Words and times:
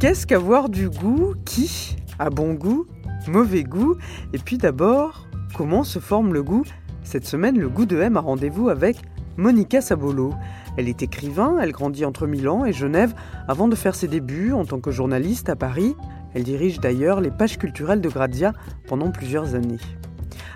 Qu'est-ce 0.00 0.26
qu'avoir 0.26 0.70
du 0.70 0.88
goût 0.88 1.34
Qui 1.44 1.94
a 2.18 2.30
bon 2.30 2.54
goût 2.54 2.86
Mauvais 3.28 3.64
goût? 3.64 3.96
Et 4.32 4.38
puis 4.38 4.56
d'abord, 4.56 5.26
comment 5.54 5.84
se 5.84 5.98
forme 5.98 6.32
le 6.32 6.42
goût? 6.42 6.64
Cette 7.04 7.26
semaine, 7.26 7.58
le 7.58 7.68
goût 7.68 7.84
de 7.84 8.00
M 8.00 8.16
a 8.16 8.20
rendez-vous 8.20 8.70
avec 8.70 8.96
Monica 9.36 9.82
Sabolo. 9.82 10.32
Elle 10.78 10.88
est 10.88 11.02
écrivain, 11.02 11.58
elle 11.60 11.72
grandit 11.72 12.06
entre 12.06 12.26
Milan 12.26 12.64
et 12.64 12.72
Genève 12.72 13.14
avant 13.46 13.68
de 13.68 13.76
faire 13.76 13.94
ses 13.94 14.08
débuts 14.08 14.52
en 14.52 14.64
tant 14.64 14.80
que 14.80 14.90
journaliste 14.90 15.50
à 15.50 15.54
Paris. 15.54 15.94
Elle 16.32 16.44
dirige 16.44 16.80
d'ailleurs 16.80 17.20
les 17.20 17.30
pages 17.30 17.58
culturelles 17.58 18.00
de 18.00 18.08
Grazia 18.08 18.54
pendant 18.88 19.10
plusieurs 19.10 19.54
années. 19.54 19.80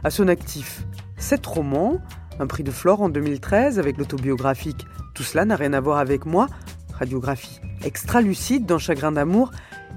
À 0.04 0.08
son 0.08 0.28
actif, 0.28 0.86
sept 1.18 1.45
romans, 1.45 1.98
un 2.40 2.46
prix 2.46 2.62
de 2.62 2.70
Flore 2.70 3.02
en 3.02 3.10
2013 3.10 3.78
avec 3.78 3.98
l'autobiographique 3.98 4.86
Tout 5.14 5.22
cela 5.22 5.45
n'a 5.45 5.56
rien 5.56 5.74
à 5.74 5.80
voir 5.80 5.98
avec 5.98 6.24
moi, 6.24 6.46
radiographie 6.98 7.60
extra 7.84 8.20
lucide 8.20 8.66
d'un 8.66 8.78
chagrin 8.78 9.12
d'amour 9.12 9.50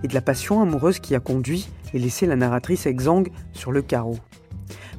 et 0.03 0.07
de 0.07 0.13
la 0.13 0.21
passion 0.21 0.61
amoureuse 0.61 0.99
qui 0.99 1.15
a 1.15 1.19
conduit 1.19 1.69
et 1.93 1.99
laissé 1.99 2.25
la 2.25 2.35
narratrice 2.35 2.85
exsangue 2.85 3.31
sur 3.53 3.71
le 3.71 3.81
carreau. 3.81 4.17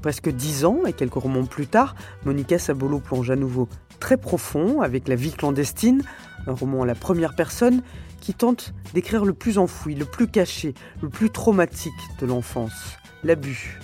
Presque 0.02 0.28
dix 0.30 0.64
ans 0.64 0.80
et 0.86 0.92
quelques 0.92 1.14
romans 1.14 1.44
plus 1.44 1.66
tard, 1.66 1.94
Monica 2.24 2.58
Sabolo 2.58 3.00
plonge 3.00 3.30
à 3.30 3.36
nouveau 3.36 3.68
très 4.00 4.16
profond 4.16 4.80
avec 4.80 5.08
La 5.08 5.16
vie 5.16 5.32
clandestine, 5.32 6.02
un 6.46 6.52
roman 6.52 6.82
à 6.82 6.86
la 6.86 6.94
première 6.94 7.34
personne 7.34 7.82
qui 8.20 8.32
tente 8.34 8.74
d'écrire 8.94 9.24
le 9.24 9.32
plus 9.32 9.58
enfoui, 9.58 9.94
le 9.94 10.04
plus 10.04 10.28
caché, 10.28 10.74
le 11.02 11.08
plus 11.08 11.30
traumatique 11.30 11.92
de 12.20 12.26
l'enfance, 12.26 12.96
l'abus, 13.24 13.80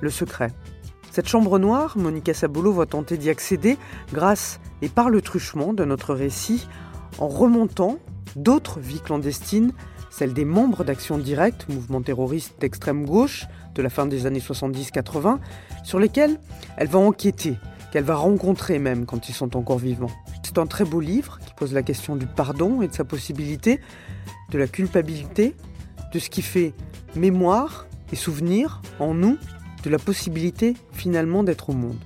le 0.00 0.10
secret. 0.10 0.52
Cette 1.10 1.28
chambre 1.28 1.58
noire, 1.58 1.96
Monica 1.98 2.34
Sabolo 2.34 2.72
va 2.72 2.86
tenter 2.86 3.16
d'y 3.16 3.30
accéder 3.30 3.76
grâce 4.12 4.60
et 4.82 4.88
par 4.88 5.10
le 5.10 5.20
truchement 5.20 5.72
de 5.72 5.84
notre 5.84 6.14
récit 6.14 6.68
en 7.18 7.28
remontant 7.28 7.98
d'autres 8.36 8.80
vies 8.80 9.00
clandestines, 9.00 9.72
celles 10.10 10.32
des 10.32 10.44
membres 10.44 10.84
d'Action 10.84 11.18
Directe, 11.18 11.68
mouvement 11.68 12.02
terroriste 12.02 12.54
d'extrême 12.60 13.04
gauche 13.04 13.46
de 13.74 13.82
la 13.82 13.90
fin 13.90 14.06
des 14.06 14.26
années 14.26 14.40
70-80, 14.40 15.38
sur 15.84 15.98
lesquels 15.98 16.38
elle 16.76 16.88
va 16.88 16.98
enquêter, 16.98 17.56
qu'elle 17.92 18.04
va 18.04 18.16
rencontrer 18.16 18.78
même 18.78 19.06
quand 19.06 19.28
ils 19.28 19.34
sont 19.34 19.56
encore 19.56 19.78
vivants. 19.78 20.10
C'est 20.42 20.58
un 20.58 20.66
très 20.66 20.84
beau 20.84 21.00
livre 21.00 21.38
qui 21.46 21.54
pose 21.54 21.72
la 21.72 21.82
question 21.82 22.16
du 22.16 22.26
pardon 22.26 22.82
et 22.82 22.88
de 22.88 22.94
sa 22.94 23.04
possibilité, 23.04 23.80
de 24.50 24.58
la 24.58 24.66
culpabilité, 24.66 25.54
de 26.12 26.18
ce 26.18 26.30
qui 26.30 26.42
fait 26.42 26.72
mémoire 27.14 27.86
et 28.12 28.16
souvenir 28.16 28.80
en 28.98 29.14
nous, 29.14 29.36
de 29.84 29.90
la 29.90 29.98
possibilité 29.98 30.74
finalement 30.92 31.42
d'être 31.44 31.70
au 31.70 31.74
monde. 31.74 31.98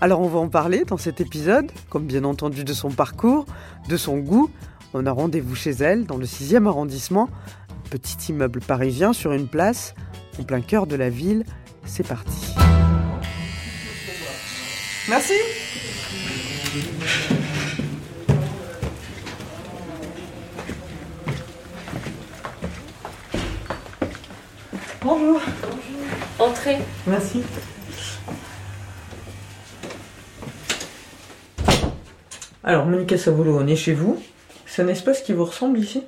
Alors 0.00 0.20
on 0.20 0.28
va 0.28 0.38
en 0.38 0.48
parler 0.48 0.84
dans 0.84 0.96
cet 0.96 1.20
épisode, 1.20 1.72
comme 1.90 2.06
bien 2.06 2.22
entendu 2.22 2.62
de 2.62 2.72
son 2.72 2.90
parcours, 2.90 3.46
de 3.88 3.96
son 3.96 4.18
goût. 4.18 4.48
On 4.94 5.04
a 5.06 5.12
rendez-vous 5.12 5.56
chez 5.56 5.72
elle 5.72 6.06
dans 6.06 6.16
le 6.16 6.24
6e 6.24 6.66
arrondissement, 6.68 7.28
petit 7.90 8.16
immeuble 8.30 8.60
parisien 8.60 9.12
sur 9.12 9.32
une 9.32 9.48
place 9.48 9.94
en 10.38 10.44
plein 10.44 10.60
cœur 10.60 10.86
de 10.86 10.94
la 10.94 11.10
ville. 11.10 11.44
C'est 11.84 12.06
parti. 12.06 12.54
Merci. 15.08 15.34
Bonjour. 25.02 25.40
Entrez. 26.38 26.78
Merci. 27.06 27.42
Alors, 32.68 32.84
Monica 32.84 33.16
Savolo, 33.16 33.56
on 33.58 33.66
est 33.66 33.76
chez 33.76 33.94
vous. 33.94 34.22
C'est 34.66 34.82
un 34.82 34.88
espace 34.88 35.22
qui 35.22 35.32
vous 35.32 35.46
ressemble 35.46 35.78
ici? 35.78 36.02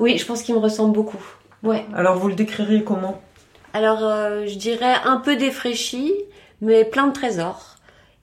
Oui, 0.00 0.18
je 0.18 0.26
pense 0.26 0.42
qu'il 0.42 0.56
me 0.56 0.58
ressemble 0.58 0.92
beaucoup. 0.92 1.24
Ouais. 1.62 1.86
Alors, 1.94 2.18
vous 2.18 2.26
le 2.26 2.34
décrirez 2.34 2.82
comment? 2.82 3.22
Alors, 3.74 4.02
euh, 4.02 4.44
je 4.44 4.56
dirais 4.56 4.96
un 5.04 5.18
peu 5.18 5.36
défraîchi, 5.36 6.14
mais 6.60 6.84
plein 6.84 7.06
de 7.06 7.12
trésors. 7.12 7.76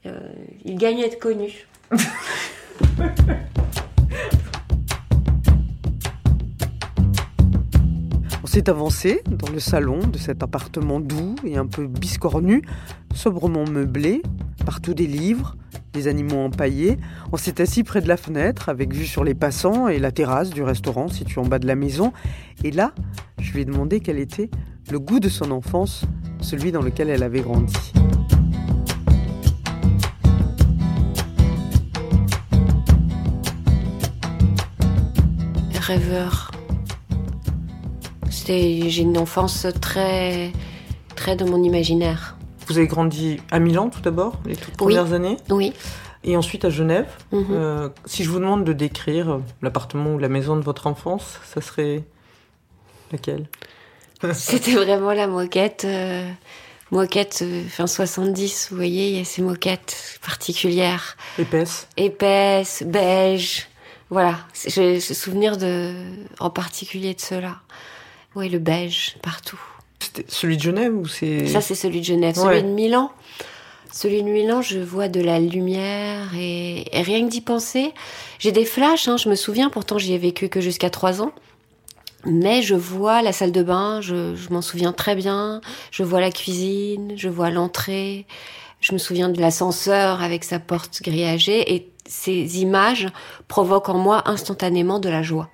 Euh, 0.06 0.20
il 0.66 0.76
gagne 0.76 1.02
à 1.02 1.06
être 1.06 1.18
connu. 1.18 1.66
On 8.44 8.48
s'est 8.48 8.70
avancé 8.70 9.22
dans 9.28 9.50
le 9.50 9.60
salon 9.62 10.00
de 10.00 10.18
cet 10.18 10.44
appartement 10.44 11.00
doux 11.00 11.36
et 11.46 11.56
un 11.56 11.68
peu 11.68 11.88
biscornu, 11.88 12.64
sobrement 13.14 13.64
meublé, 13.64 14.24
partout 14.66 14.94
des 14.94 15.08
livres, 15.08 15.56
des 15.96 16.08
animaux 16.08 16.40
empaillés. 16.40 16.98
On 17.32 17.38
s'est 17.38 17.62
assis 17.62 17.84
près 17.84 18.02
de 18.02 18.08
la 18.08 18.18
fenêtre 18.18 18.70
avec 18.70 18.94
vue 18.94 19.06
sur 19.06 19.24
les 19.24 19.34
passants 19.34 19.88
et 19.88 19.98
la 19.98 20.12
terrasse 20.12 20.50
du 20.52 20.62
restaurant 20.62 21.08
situé 21.08 21.42
en 21.42 21.46
bas 21.46 21.58
de 21.58 21.66
la 21.66 21.76
maison. 21.76 22.14
Et 22.64 22.72
là, 22.72 22.94
je 23.40 23.54
lui 23.54 23.62
ai 23.62 23.66
demandé 23.66 24.02
quel 24.02 24.20
était 24.20 24.52
le 24.92 25.00
goût 25.00 25.20
de 25.20 25.30
son 25.30 25.52
enfance, 25.52 26.06
celui 26.42 26.72
dans 26.72 26.82
lequel 26.82 27.10
elle 27.10 27.24
avait 27.24 27.42
grandi. 27.42 27.94
Rêveur. 35.80 36.52
J'ai 38.48 39.02
une 39.02 39.18
enfance 39.18 39.66
très, 39.82 40.52
très 41.16 41.36
dans 41.36 41.48
mon 41.48 41.64
imaginaire. 41.64 42.35
Vous 42.68 42.78
avez 42.78 42.88
grandi 42.88 43.40
à 43.52 43.60
Milan 43.60 43.90
tout 43.90 44.02
d'abord, 44.02 44.40
les 44.46 44.56
toutes 44.56 44.70
Oui. 44.82 44.96
premières 44.96 45.14
années, 45.14 45.38
Oui. 45.50 45.74
et 46.24 46.36
ensuite 46.36 46.66
à 46.66 46.70
Genève. 46.70 47.08
Mhm. 47.32 47.46
Euh, 47.52 47.90
si 48.06 48.24
je 48.24 48.30
vous 48.30 48.40
demande 48.40 48.64
de 48.64 48.74
décrire 48.74 49.40
l'appartement 49.62 50.14
ou 50.16 50.18
la 50.20 50.30
maison 50.30 50.56
de 50.56 50.62
votre 50.62 50.88
enfance, 50.88 51.40
ça 51.54 51.62
serait 51.62 52.04
laquelle? 53.12 53.48
C'était 54.34 54.74
vraiment 54.74 55.14
la 55.14 55.28
moquette. 55.28 55.84
euh, 55.86 56.28
moquette 56.92 57.40
euh, 57.44 57.64
fin 57.68 57.88
70, 57.88 58.68
vous 58.72 58.76
voyez, 58.78 59.10
il 59.10 59.18
y 59.18 59.22
a 59.22 59.26
ces 59.26 59.42
moquettes 59.42 60.20
particulières. 60.26 61.18
Épaisse. 61.38 61.88
épaisse, 61.98 62.84
beige. 62.86 63.68
Voilà, 64.12 64.38
j'ai 64.68 65.00
ce 65.00 65.14
souvenir 65.16 65.58
de, 65.58 65.94
en 66.40 66.50
particulier 66.52 67.14
de 67.16 67.22
cela. 67.22 67.58
Oui, 68.36 68.50
le 68.50 68.60
beige 68.60 69.18
partout. 69.24 69.60
C'était 70.06 70.26
celui 70.28 70.58
de 70.58 70.62
Genève 70.62 70.96
ou 70.96 71.08
c'est 71.08 71.48
Ça, 71.48 71.62
c'est 71.62 71.76
celui 71.76 72.00
de 72.00 72.06
Genève. 72.06 72.38
Ouais. 72.38 72.60
Celui 72.60 72.64
de 72.64 72.74
Milan, 72.74 73.12
celui 73.92 74.24
de 74.24 74.30
Milan, 74.30 74.62
je 74.62 74.80
vois 74.80 75.08
de 75.08 75.22
la 75.22 75.40
lumière 75.40 76.34
et, 76.38 76.86
et 76.98 77.02
rien 77.02 77.26
que 77.26 77.30
d'y 77.30 77.42
penser, 77.42 77.94
j'ai 78.40 78.52
des 78.52 78.66
flashs. 78.66 79.08
Hein, 79.08 79.18
je 79.18 79.30
me 79.30 79.36
souviens, 79.36 79.70
pourtant, 79.70 79.98
j'y 79.98 80.14
ai 80.14 80.18
vécu 80.18 80.50
que 80.50 80.60
jusqu'à 80.62 80.90
3 80.90 81.22
ans. 81.22 81.32
Mais 82.26 82.62
je 82.62 82.76
vois 82.76 83.22
la 83.22 83.32
salle 83.32 83.52
de 83.52 83.64
bain, 83.64 84.02
je, 84.02 84.36
je 84.36 84.50
m'en 84.50 84.62
souviens 84.62 84.92
très 84.92 85.16
bien. 85.16 85.62
Je 85.92 86.04
vois 86.04 86.20
la 86.20 86.32
cuisine, 86.32 87.14
je 87.16 87.30
vois 87.30 87.52
l'entrée. 87.52 88.26
Je 88.82 88.94
me 88.94 88.98
souviens 88.98 89.30
de 89.30 89.40
l'ascenseur 89.40 90.22
avec 90.22 90.44
sa 90.44 90.60
porte 90.60 91.02
grillagée. 91.02 91.74
Et 91.74 91.90
ces 92.08 92.62
images 92.62 93.08
provoquent 93.48 93.90
en 93.90 93.98
moi 93.98 94.24
instantanément 94.26 95.00
de 95.00 95.10
la 95.10 95.24
joie. 95.24 95.50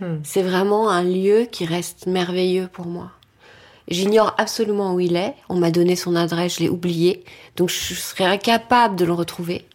Hmm. 0.00 0.18
C'est 0.22 0.42
vraiment 0.42 0.90
un 0.90 1.02
lieu 1.02 1.46
qui 1.50 1.64
reste 1.64 2.06
merveilleux 2.06 2.68
pour 2.72 2.86
moi. 2.86 3.12
J'ignore 3.90 4.34
absolument 4.38 4.94
où 4.94 5.00
il 5.00 5.16
est. 5.16 5.34
On 5.48 5.56
m'a 5.56 5.70
donné 5.70 5.96
son 5.96 6.14
adresse, 6.14 6.56
je 6.56 6.60
l'ai 6.60 6.68
oublié. 6.68 7.24
Donc 7.56 7.70
je 7.70 7.94
serais 7.94 8.24
incapable 8.24 8.94
de 8.96 9.04
le 9.04 9.12
retrouver. 9.12 9.66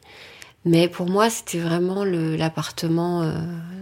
Mais 0.64 0.88
pour 0.88 1.08
moi, 1.08 1.30
c'était 1.30 1.60
vraiment 1.60 2.04
l'appartement 2.04 3.22
euh, 3.22 3.34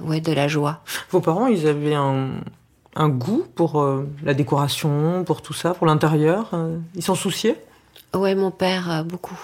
ouais, 0.02 0.20
de 0.20 0.34
la 0.34 0.48
joie. 0.48 0.82
Vos 1.12 1.22
parents, 1.22 1.48
ils 1.48 1.68
avaient 1.68 1.94
un, 1.94 2.32
un 2.96 3.10
goût 3.10 3.46
pour 3.56 3.82
euh, 3.82 4.06
la 4.24 4.34
décoration, 4.34 5.24
pour 5.24 5.42
tout 5.42 5.54
ça, 5.54 5.74
pour 5.76 5.88
l'intérieur. 5.88 6.50
euh, 6.54 6.78
Ils 6.96 7.04
s'en 7.04 7.16
souciaient? 7.16 7.64
Ouais, 8.14 8.36
mon 8.36 8.52
père, 8.52 9.06
beaucoup. 9.06 9.40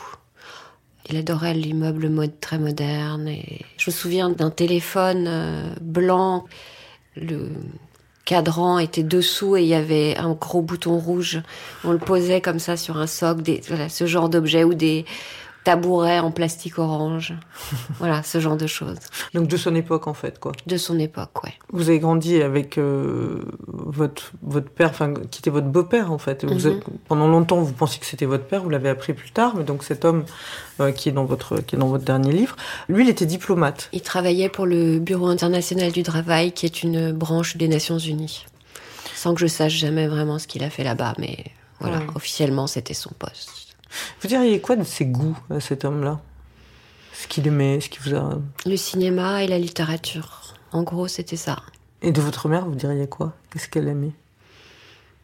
Il 1.09 1.15
adorait 1.17 1.53
l'immeuble 1.53 2.09
mode 2.09 2.39
très 2.41 2.59
moderne. 2.59 3.27
Et 3.27 3.61
je 3.77 3.89
me 3.89 3.95
souviens 3.95 4.29
d'un 4.29 4.49
téléphone 4.49 5.73
blanc. 5.81 6.45
Le 7.15 7.49
cadran 8.29 8.77
était 8.77 9.01
dessous 9.01 9.57
et 9.57 9.63
il 9.63 9.67
y 9.67 9.73
avait 9.73 10.15
un 10.17 10.33
gros 10.33 10.61
bouton 10.61 10.99
rouge. 10.99 11.41
On 11.83 11.91
le 11.91 11.97
posait 11.97 12.41
comme 12.41 12.59
ça 12.59 12.77
sur 12.77 12.97
un 12.97 13.07
socle, 13.07 13.41
des, 13.41 13.59
voilà, 13.67 13.89
ce 13.89 14.05
genre 14.05 14.29
d'objet 14.29 14.63
ou 14.63 14.75
des 14.75 15.05
tabouret 15.63 16.19
en 16.19 16.31
plastique 16.31 16.79
orange. 16.79 17.33
voilà, 17.99 18.23
ce 18.23 18.39
genre 18.39 18.57
de 18.57 18.65
choses. 18.67 18.97
Donc 19.33 19.47
de 19.47 19.57
son 19.57 19.75
époque 19.75 20.07
en 20.07 20.13
fait, 20.13 20.39
quoi. 20.39 20.51
De 20.65 20.77
son 20.77 20.97
époque, 20.99 21.43
ouais. 21.43 21.53
Vous 21.71 21.89
avez 21.89 21.99
grandi 21.99 22.41
avec 22.41 22.77
euh, 22.77 23.43
votre, 23.67 24.31
votre 24.41 24.69
père, 24.69 24.89
enfin 24.89 25.13
qui 25.29 25.39
était 25.39 25.49
votre 25.49 25.67
beau-père 25.67 26.11
en 26.11 26.17
fait. 26.17 26.45
Vous 26.45 26.67
Mhm. 26.67 26.77
êtes- 26.77 26.83
pendant 27.07 27.27
longtemps, 27.27 27.57
vous 27.61 27.73
pensiez 27.73 27.99
que 27.99 28.05
c'était 28.05 28.25
votre 28.25 28.45
père, 28.45 28.63
vous 28.63 28.69
l'avez 28.69 28.89
appris 28.89 29.13
plus 29.13 29.31
tard, 29.31 29.55
mais 29.55 29.63
donc 29.63 29.83
cet 29.83 30.05
homme 30.05 30.23
euh, 30.79 30.91
qui, 30.91 31.09
est 31.09 31.11
dans 31.11 31.25
votre, 31.25 31.57
qui 31.61 31.75
est 31.75 31.79
dans 31.79 31.87
votre 31.89 32.05
dernier 32.05 32.31
livre, 32.31 32.55
lui 32.87 33.03
il 33.03 33.09
était 33.09 33.25
diplomate. 33.25 33.89
Il 33.91 34.01
travaillait 34.01 34.49
pour 34.49 34.65
le 34.65 34.99
Bureau 34.99 35.27
international 35.27 35.91
du 35.91 36.03
travail, 36.03 36.51
qui 36.53 36.65
est 36.65 36.83
une 36.83 37.11
branche 37.11 37.57
des 37.57 37.67
Nations 37.67 37.97
Unies. 37.99 38.45
Sans 39.15 39.33
que 39.33 39.41
je 39.41 39.47
sache 39.47 39.73
jamais 39.73 40.07
vraiment 40.07 40.39
ce 40.39 40.47
qu'il 40.47 40.63
a 40.63 40.69
fait 40.69 40.83
là-bas, 40.85 41.13
mais 41.17 41.37
voilà, 41.81 41.97
Ouais. 41.97 42.05
officiellement, 42.15 42.67
c'était 42.67 42.93
son 42.93 43.11
poste. 43.19 43.68
Vous 44.21 44.27
diriez 44.27 44.59
quoi 44.59 44.75
de 44.75 44.83
ses 44.83 45.05
goûts 45.05 45.37
à 45.49 45.59
cet 45.59 45.85
homme-là? 45.85 46.19
Ce 47.13 47.27
qu'il 47.27 47.47
aimait, 47.47 47.79
ce 47.79 47.89
qu'il 47.89 48.01
vous 48.01 48.15
a... 48.15 48.39
Le 48.65 48.77
cinéma 48.77 49.43
et 49.43 49.47
la 49.47 49.57
littérature. 49.57 50.55
En 50.71 50.83
gros, 50.83 51.07
c'était 51.07 51.37
ça. 51.37 51.57
Et 52.01 52.11
de 52.11 52.21
votre 52.21 52.47
mère, 52.47 52.65
vous 52.65 52.75
diriez 52.75 53.07
quoi? 53.07 53.33
Qu'est-ce 53.51 53.69
qu'elle 53.69 53.87
aimait? 53.87 54.11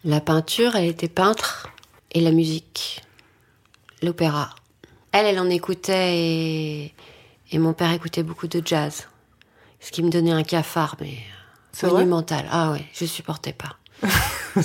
La 0.04 0.22
peinture, 0.22 0.76
elle 0.76 0.86
était 0.86 1.10
peintre, 1.10 1.70
et 2.12 2.22
la 2.22 2.32
musique, 2.32 3.04
l'opéra. 4.02 4.56
Elle, 5.12 5.26
elle 5.26 5.40
en 5.40 5.50
écoutait, 5.50 6.18
et, 6.18 6.94
et 7.52 7.58
mon 7.60 7.74
père 7.74 7.92
écoutait 7.92 8.24
beaucoup 8.24 8.48
de 8.48 8.62
jazz. 8.64 9.08
Ce 9.80 9.92
qui 9.92 10.04
me 10.04 10.10
donnait 10.10 10.32
un 10.32 10.44
cafard, 10.44 10.96
mais 11.00 11.18
monumental. 11.84 12.46
Ah 12.50 12.72
ouais, 12.72 12.86
je 12.94 13.06
supportais 13.06 13.54
pas. 13.54 13.78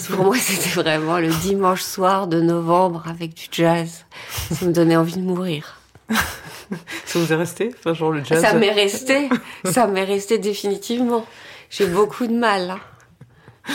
Pour 0.09 0.25
moi, 0.25 0.37
c'était 0.39 0.69
vraiment 0.71 1.19
le 1.19 1.29
dimanche 1.29 1.83
soir 1.83 2.27
de 2.27 2.41
novembre 2.41 3.05
avec 3.09 3.35
du 3.35 3.45
jazz. 3.51 4.05
Ça 4.53 4.65
me 4.67 4.73
donnait 4.73 4.97
envie 4.97 5.17
de 5.17 5.23
mourir. 5.23 5.77
Ça 7.07 7.19
vous 7.19 7.33
est 7.33 7.37
resté 7.37 7.73
Enfin, 7.79 7.95
genre 7.95 8.11
le 8.13 8.23
jazz? 8.25 8.41
Ça 8.41 8.53
m'est 8.55 8.73
resté. 8.73 9.29
Ça 9.65 9.87
m'est 9.87 10.05
resté 10.05 10.39
définitivement. 10.39 11.25
J'ai 11.71 11.87
beaucoup 11.87 12.27
de 12.27 12.35
mal. 12.35 12.71
hein. 12.71 13.73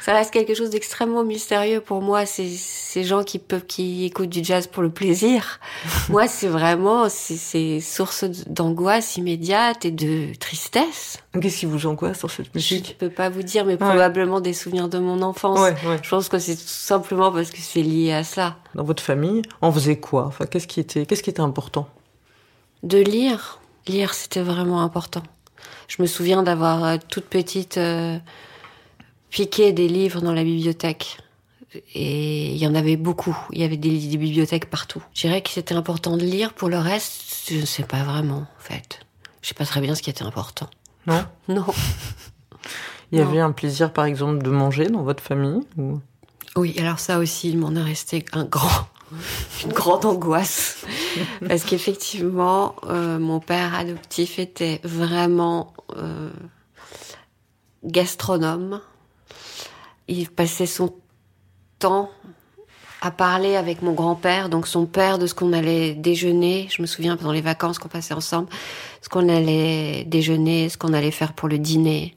Ça 0.00 0.14
reste 0.14 0.32
quelque 0.32 0.54
chose 0.54 0.70
d'extrêmement 0.70 1.24
mystérieux 1.24 1.80
pour 1.80 2.00
moi. 2.00 2.24
Ces, 2.26 2.48
ces 2.48 3.04
gens 3.04 3.22
qui 3.22 3.38
peuvent, 3.38 3.66
qui 3.66 4.04
écoutent 4.04 4.30
du 4.30 4.42
jazz 4.42 4.66
pour 4.66 4.82
le 4.82 4.90
plaisir. 4.90 5.60
Moi, 6.08 6.26
c'est 6.26 6.48
vraiment, 6.48 7.08
c'est, 7.08 7.80
source 7.80 8.24
d'angoisse 8.46 9.16
immédiate 9.16 9.84
et 9.84 9.90
de 9.90 10.34
tristesse. 10.38 11.18
Qu'est-ce 11.40 11.58
qui 11.60 11.66
vous 11.66 11.86
angoisse 11.86 12.18
sur 12.18 12.30
cette 12.30 12.46
Je 12.46 12.50
musique? 12.54 12.96
peux 12.98 13.10
pas 13.10 13.28
vous 13.28 13.42
dire, 13.42 13.64
mais 13.64 13.76
probablement 13.76 14.40
des 14.40 14.52
souvenirs 14.54 14.88
de 14.88 14.98
mon 14.98 15.22
enfance. 15.22 15.58
Ouais, 15.60 15.74
ouais. 15.86 15.98
Je 16.02 16.08
pense 16.08 16.28
que 16.28 16.38
c'est 16.38 16.56
tout 16.56 16.62
simplement 16.66 17.30
parce 17.30 17.50
que 17.50 17.58
c'est 17.60 17.82
lié 17.82 18.12
à 18.12 18.24
ça. 18.24 18.56
Dans 18.74 18.84
votre 18.84 19.02
famille, 19.02 19.42
on 19.62 19.70
faisait 19.70 19.98
quoi? 19.98 20.24
Enfin, 20.26 20.46
qu'est-ce 20.46 20.66
qui 20.66 20.80
était, 20.80 21.06
qu'est-ce 21.06 21.22
qui 21.22 21.30
était 21.30 21.40
important? 21.40 21.88
De 22.82 22.98
lire, 22.98 23.60
lire 23.86 24.14
c'était 24.14 24.40
vraiment 24.42 24.82
important. 24.82 25.22
Je 25.88 26.00
me 26.00 26.06
souviens 26.06 26.42
d'avoir 26.42 26.84
euh, 26.84 26.96
toute 27.08 27.24
petite 27.26 27.76
euh, 27.76 28.18
piqué 29.30 29.72
des 29.72 29.88
livres 29.88 30.20
dans 30.20 30.32
la 30.32 30.44
bibliothèque. 30.44 31.18
Et 31.94 32.50
il 32.52 32.56
y 32.58 32.66
en 32.66 32.74
avait 32.74 32.96
beaucoup. 32.96 33.36
Il 33.52 33.60
y 33.60 33.64
avait 33.64 33.76
des, 33.76 33.96
des 33.98 34.16
bibliothèques 34.16 34.68
partout. 34.70 35.02
Je 35.14 35.22
dirais 35.28 35.40
que 35.40 35.50
c'était 35.50 35.74
important 35.74 36.16
de 36.16 36.24
lire. 36.24 36.52
Pour 36.52 36.68
le 36.68 36.78
reste, 36.78 37.48
je 37.48 37.60
ne 37.60 37.64
sais 37.64 37.84
pas 37.84 38.02
vraiment, 38.02 38.38
en 38.38 38.60
fait. 38.60 39.00
Je 39.40 39.48
sais 39.48 39.54
pas 39.54 39.64
très 39.64 39.80
bien 39.80 39.94
ce 39.94 40.02
qui 40.02 40.10
était 40.10 40.24
important. 40.24 40.68
Non? 41.06 41.24
Non. 41.48 41.64
Il 43.12 43.18
y 43.18 43.22
Non. 43.22 43.28
avait 43.28 43.40
un 43.40 43.52
plaisir, 43.52 43.92
par 43.92 44.04
exemple, 44.04 44.42
de 44.42 44.50
manger 44.50 44.86
dans 44.86 45.02
votre 45.02 45.22
famille 45.22 45.60
ou... 45.78 46.00
Oui, 46.56 46.74
alors 46.80 46.98
ça 46.98 47.18
aussi, 47.18 47.48
il 47.50 47.58
m'en 47.58 47.74
est 47.76 47.82
resté 47.82 48.24
un 48.32 48.44
grand, 48.44 48.86
une 49.64 49.72
grande 49.72 50.04
angoisse. 50.04 50.84
Parce 51.48 51.64
qu'effectivement, 51.64 52.74
euh, 52.88 53.18
mon 53.20 53.38
père 53.40 53.74
adoptif 53.74 54.38
était 54.40 54.80
vraiment 54.84 55.72
euh, 55.96 56.30
gastronome. 57.84 58.80
Il 60.10 60.28
passait 60.28 60.66
son 60.66 60.92
temps 61.78 62.10
à 63.00 63.10
parler 63.10 63.56
avec 63.56 63.80
mon 63.80 63.92
grand-père, 63.92 64.50
donc 64.50 64.66
son 64.66 64.84
père, 64.84 65.18
de 65.18 65.26
ce 65.26 65.32
qu'on 65.34 65.52
allait 65.54 65.94
déjeuner. 65.94 66.68
Je 66.70 66.82
me 66.82 66.86
souviens 66.86 67.16
pendant 67.16 67.32
les 67.32 67.40
vacances 67.40 67.78
qu'on 67.78 67.88
passait 67.88 68.12
ensemble, 68.12 68.48
ce 69.00 69.08
qu'on 69.08 69.28
allait 69.30 70.04
déjeuner, 70.04 70.68
ce 70.68 70.76
qu'on 70.76 70.92
allait 70.92 71.10
faire 71.10 71.32
pour 71.32 71.48
le 71.48 71.58
dîner. 71.58 72.14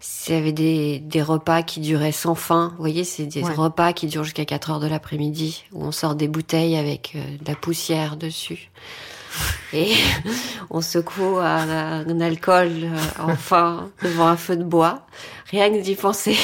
S'il 0.00 0.34
y 0.34 0.38
avait 0.38 0.52
des, 0.52 0.98
des 1.00 1.20
repas 1.22 1.62
qui 1.62 1.80
duraient 1.80 2.10
sans 2.12 2.34
fin, 2.34 2.68
vous 2.76 2.78
voyez, 2.78 3.04
c'est 3.04 3.26
des 3.26 3.42
Ouais. 3.42 3.52
repas 3.54 3.92
qui 3.92 4.06
durent 4.06 4.24
jusqu'à 4.24 4.44
4 4.46 4.70
heures 4.70 4.80
de 4.80 4.86
l'après-midi, 4.86 5.64
où 5.72 5.84
on 5.84 5.92
sort 5.92 6.14
des 6.14 6.28
bouteilles 6.28 6.76
avec 6.76 7.12
euh, 7.16 7.22
de 7.40 7.46
la 7.46 7.54
poussière 7.56 8.16
dessus. 8.16 8.70
Et 9.74 9.92
on 10.70 10.80
secoue 10.80 11.38
un, 11.38 12.06
un 12.08 12.20
alcool, 12.20 12.70
euh, 12.84 12.96
enfin, 13.20 13.90
devant 14.02 14.26
un 14.26 14.36
feu 14.36 14.56
de 14.56 14.64
bois. 14.64 15.06
Rien 15.50 15.70
que 15.70 15.80
d'y 15.82 15.94
penser, 15.94 16.36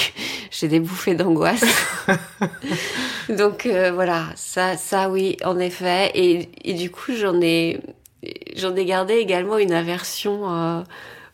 j'ai 0.50 0.68
des 0.68 0.80
bouffées 0.80 1.14
d'angoisse. 1.14 1.64
Donc 3.28 3.66
euh, 3.66 3.92
voilà, 3.92 4.26
ça, 4.36 4.76
ça 4.76 5.10
oui, 5.10 5.36
en 5.44 5.58
effet. 5.58 6.10
Et, 6.14 6.48
et 6.64 6.74
du 6.74 6.90
coup, 6.90 7.12
j'en 7.14 7.40
ai, 7.40 7.80
j'en 8.56 8.74
ai 8.74 8.84
gardé 8.84 9.14
également 9.14 9.58
une 9.58 9.72
aversion 9.72 10.50
euh, 10.50 10.82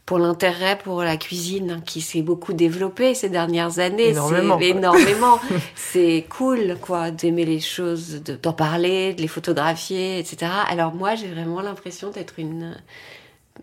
pour 0.07 0.19
l'intérêt 0.19 0.77
pour 0.83 1.03
la 1.03 1.17
cuisine 1.17 1.83
qui 1.87 2.01
s'est 2.01 2.21
beaucoup 2.23 2.53
développée 2.53 3.15
ces 3.15 3.29
dernières 3.31 3.79
années. 3.79 4.09
Énormément, 4.09 4.59
C'est 4.59 4.69
énormément. 4.69 5.41
C'est 5.77 6.27
cool, 6.29 6.77
quoi, 6.81 7.11
d'aimer 7.11 7.45
les 7.45 7.61
choses, 7.61 8.23
de- 8.23 8.35
d'en 8.37 8.53
parler, 8.53 9.15
de 9.15 9.23
les 9.23 9.29
photographier, 9.29 10.19
etc. 10.19 10.51
Alors 10.69 10.93
moi, 10.95 11.15
j'ai 11.15 11.29
vraiment 11.29 11.61
l'impression 11.63 12.11
d'être 12.11 12.35
une, 12.39 12.77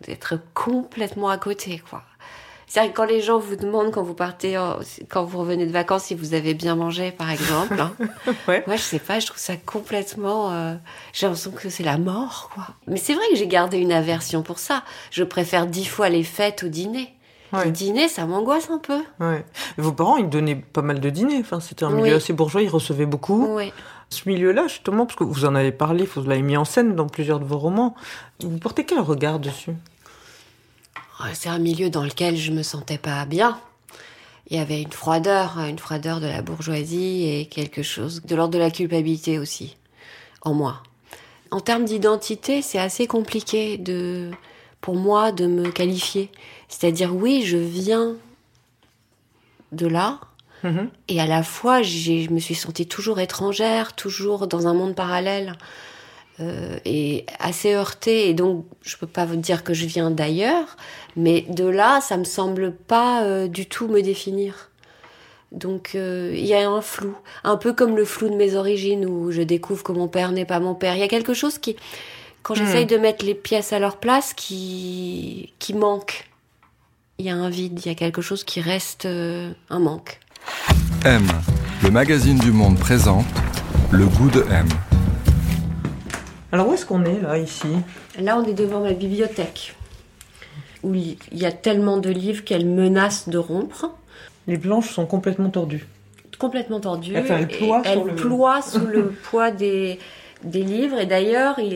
d'être 0.08 0.40
complètement 0.54 1.30
à 1.30 1.38
côté, 1.38 1.82
quoi. 1.90 2.02
C'est-à-dire 2.74 2.94
que 2.94 2.98
quand 2.98 3.06
les 3.06 3.20
gens 3.22 3.38
vous 3.38 3.58
demandent 3.58 3.92
quand 3.92 4.02
vous 4.02 4.14
partez, 4.14 4.58
en- 4.58 4.80
quand 5.10 5.26
vous 5.26 5.40
revenez 5.40 5.66
de 5.66 5.74
vacances, 5.74 6.04
si 6.04 6.16
vous 6.16 6.34
avez 6.34 6.54
bien 6.54 6.76
mangé, 6.76 7.12
par 7.12 7.30
exemple, 7.30 7.78
hein, 7.78 7.92
Ouais. 8.48 8.64
moi 8.66 8.78
je 8.78 8.82
sais 8.82 9.00
pas, 9.00 9.20
je 9.20 9.26
trouve 9.28 9.40
ça 9.40 9.58
complètement. 9.58 10.54
euh, 10.54 10.76
j'ai 11.12 11.26
l'impression 11.26 11.52
que 11.52 11.68
c'est 11.70 11.84
la 11.84 11.98
mort, 11.98 12.50
quoi. 12.54 12.68
Mais 12.88 12.96
c'est 12.96 13.14
vrai 13.14 13.26
que 13.30 13.36
j'ai 13.36 13.48
gardé 13.48 13.78
une 13.78 13.92
aversion 13.92 14.42
pour 14.42 14.58
ça. 14.58 14.84
Je 15.10 15.26
préfère 15.26 15.68
dix 15.68 15.84
fois 15.84 16.08
les 16.08 16.24
fêtes 16.24 16.64
au 16.64 16.70
dîner. 16.70 17.14
Ouais. 17.52 17.66
Le 17.66 17.72
dîner, 17.72 18.08
ça 18.08 18.26
m'angoisse 18.26 18.70
un 18.70 18.78
peu. 18.78 19.02
Ouais. 19.20 19.44
Vos 19.78 19.92
parents, 19.92 20.16
ils 20.16 20.30
donnaient 20.30 20.56
pas 20.56 20.82
mal 20.82 21.02
de 21.02 21.10
dîners. 21.10 21.40
Enfin, 21.42 21.60
c'était 21.60 21.84
un 21.84 21.90
milieu 21.90 22.04
Oui. 22.04 22.12
assez 22.14 22.32
bourgeois, 22.32 22.62
ils 22.62 22.70
recevaient 22.70 23.06
beaucoup. 23.06 23.48
Ouais. 23.54 23.74
Ce 24.08 24.30
milieu-là, 24.30 24.68
justement, 24.68 25.06
parce 25.06 25.18
que 25.18 25.26
vous 25.26 25.44
en 25.44 25.56
avez 25.56 25.74
parlé, 25.74 26.06
vous 26.06 26.22
l'avez 26.24 26.42
mis 26.42 26.56
en 26.56 26.64
scène 26.64 26.96
dans 26.96 27.08
plusieurs 27.08 27.42
de 27.42 27.46
vos 27.46 27.58
romans. 27.58 27.96
Vous 28.42 28.58
portez 28.60 28.86
quel 28.86 29.00
regard 29.02 29.40
dessus? 29.40 29.74
C'est 31.34 31.50
un 31.50 31.60
milieu 31.60 31.90
dans 31.90 32.04
lequel 32.04 32.36
je 32.36 32.52
me 32.52 32.64
sentais 32.64 32.98
pas 32.98 33.26
bien. 33.26 33.60
Il 34.50 34.58
y 34.58 34.60
avait 34.60 34.82
une 34.82 34.92
froideur, 34.92 35.58
une 35.60 35.80
froideur 35.80 36.20
de 36.20 36.28
la 36.28 36.42
bourgeoisie 36.42 37.24
et 37.28 37.46
quelque 37.46 37.84
chose 37.84 38.22
de 38.24 38.36
l'ordre 38.36 38.54
de 38.54 38.60
la 38.60 38.72
culpabilité 38.72 39.40
aussi, 39.40 39.78
en 40.42 40.54
moi. 40.54 40.84
En 41.52 41.60
termes 41.60 41.86
d'identité, 41.86 42.62
c'est 42.62 42.80
assez 42.80 43.08
compliqué 43.08 43.78
de, 43.78 44.32
pour 44.82 44.96
moi 44.96 45.32
de 45.32 45.48
me 45.48 45.70
qualifier. 45.70 46.32
C'est-à-dire, 46.68 47.16
oui, 47.16 47.44
je 47.46 47.58
viens 47.58 48.16
de 49.72 49.88
là, 49.88 50.20
Mhm. 50.64 50.90
et 51.08 51.20
à 51.20 51.26
la 51.26 51.44
fois, 51.44 51.82
je 51.82 52.30
me 52.32 52.40
suis 52.40 52.56
sentie 52.56 52.86
toujours 52.86 53.20
étrangère, 53.20 53.94
toujours 53.94 54.48
dans 54.48 54.68
un 54.68 54.74
monde 54.74 54.96
parallèle, 54.96 55.58
euh, 56.42 56.78
et 56.86 57.26
assez 57.40 57.74
heurtée. 57.74 58.30
Et 58.30 58.34
donc, 58.34 58.66
je 58.82 58.98
peux 58.98 59.08
pas 59.08 59.26
vous 59.26 59.36
dire 59.36 59.64
que 59.64 59.74
je 59.74 59.86
viens 59.86 60.12
d'ailleurs, 60.12 60.78
mais 61.16 61.46
de 61.50 61.66
là, 61.66 62.02
ça 62.02 62.18
me 62.18 62.24
semble 62.24 62.74
pas 62.74 63.24
euh, 63.24 63.48
du 63.48 63.68
tout 63.68 63.88
me 63.88 64.02
définir. 64.02 64.72
Donc, 65.52 65.92
euh, 65.96 66.32
il 66.34 66.46
y 66.46 66.54
a 66.54 66.70
un 66.70 66.82
flou, 66.82 67.14
un 67.44 67.58
peu 67.58 67.74
comme 67.74 67.98
le 67.98 68.06
flou 68.06 68.30
de 68.30 68.36
mes 68.36 68.56
origines, 68.56 69.06
où 69.06 69.32
je 69.32 69.42
découvre 69.42 69.84
que 69.84 69.92
mon 69.92 70.08
père 70.08 70.32
n'est 70.32 70.46
pas 70.46 70.60
mon 70.60 70.76
père. 70.76 70.96
Il 70.96 71.00
y 71.00 71.04
a 71.04 71.10
quelque 71.10 71.34
chose 71.34 71.58
qui, 71.58 71.76
quand 72.42 72.56
j'essaye 72.56 72.86
de 72.86 72.98
mettre 72.98 73.26
les 73.26 73.36
pièces 73.36 73.74
à 73.74 73.80
leur 73.80 73.98
place, 73.98 74.34
qui, 74.34 75.54
qui 75.60 75.74
manque. 75.74 76.30
Il 77.18 77.26
y 77.26 77.30
a 77.30 77.36
un 77.36 77.50
vide, 77.50 77.80
il 77.84 77.88
y 77.88 77.92
a 77.92 77.96
quelque 77.96 78.22
chose 78.22 78.44
qui 78.44 78.62
reste 78.62 79.06
euh, 79.06 79.52
un 79.70 79.80
manque. 79.80 80.20
M, 81.06 81.28
le 81.84 81.92
magazine 81.92 82.40
du 82.40 82.52
monde 82.52 82.80
présente 82.80 83.26
le 83.92 84.08
goût 84.08 84.30
de 84.30 84.44
M. 84.50 84.68
Alors, 86.52 86.68
où 86.70 86.74
est-ce 86.74 86.86
qu'on 86.86 87.06
est, 87.06 87.22
là, 87.22 87.38
ici? 87.38 87.68
Là, 88.20 88.38
on 88.38 88.44
est 88.44 88.54
devant 88.54 88.82
ma 88.82 88.94
bibliothèque, 88.94 89.74
où 90.84 90.94
il 90.94 91.18
y 91.32 91.46
a 91.46 91.52
tellement 91.52 91.98
de 91.98 92.10
livres 92.10 92.44
qu'elle 92.44 92.66
menace 92.66 93.30
de 93.30 93.38
rompre, 93.38 93.90
Les 94.48 94.58
blanches 94.58 94.90
sont 94.94 95.06
complètement 95.06 95.50
tordues. 95.50 95.86
complètement 96.40 96.80
tordue. 96.80 97.16
Enfin, 97.18 97.38
elle 97.38 97.48
ploie 97.48 97.82
elle 97.86 98.04
le- 98.04 98.16
ploie 98.16 98.62
sous 98.64 98.86
le 98.88 99.10
poids 99.12 99.52
des, 99.52 100.00
des 100.44 100.64
livres. 100.64 101.00
Et 101.00 101.06
d'ailleurs, 101.06 101.60
elle 101.60 101.74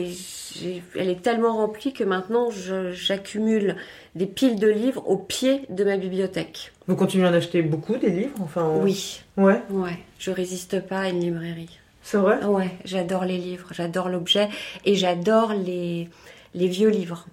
est 1.09 1.21
tellement 1.21 1.55
remplie 1.55 1.93
que 1.93 2.03
maintenant, 2.03 2.49
j'accumule 2.91 3.75
des 4.15 4.25
piles 4.25 4.59
de 4.59 4.67
livres 4.67 5.03
au 5.07 5.17
pied 5.17 5.61
de 5.69 5.83
ma 5.83 5.97
bibliothèque. 5.97 6.71
Vous 6.87 6.95
continuez 6.95 7.27
à 7.27 7.29
en 7.29 7.33
acheter 7.33 7.61
beaucoup, 7.61 7.95
des 7.97 8.09
livres 8.09 8.35
enfin, 8.41 8.63
on- 8.63 8.81
Oui, 8.83 9.21
Ouais. 9.37 9.61
ouais. 9.69 9.99
Je 10.19 10.31
résiste 10.31 10.79
pas 10.81 10.99
à 11.01 11.09
une 11.09 11.19
librairie. 11.19 11.77
C'est 12.07 12.17
vrai? 12.17 12.43
Ouais, 12.45 12.69
j'adore 12.85 13.25
les 13.25 13.39
livres, 13.39 13.69
j'adore 13.71 14.09
l'objet 14.09 14.47
et 14.85 14.93
j'adore 14.93 15.53
les, 15.55 16.07
les 16.53 16.67
vieux 16.67 16.89
livres 16.89 17.25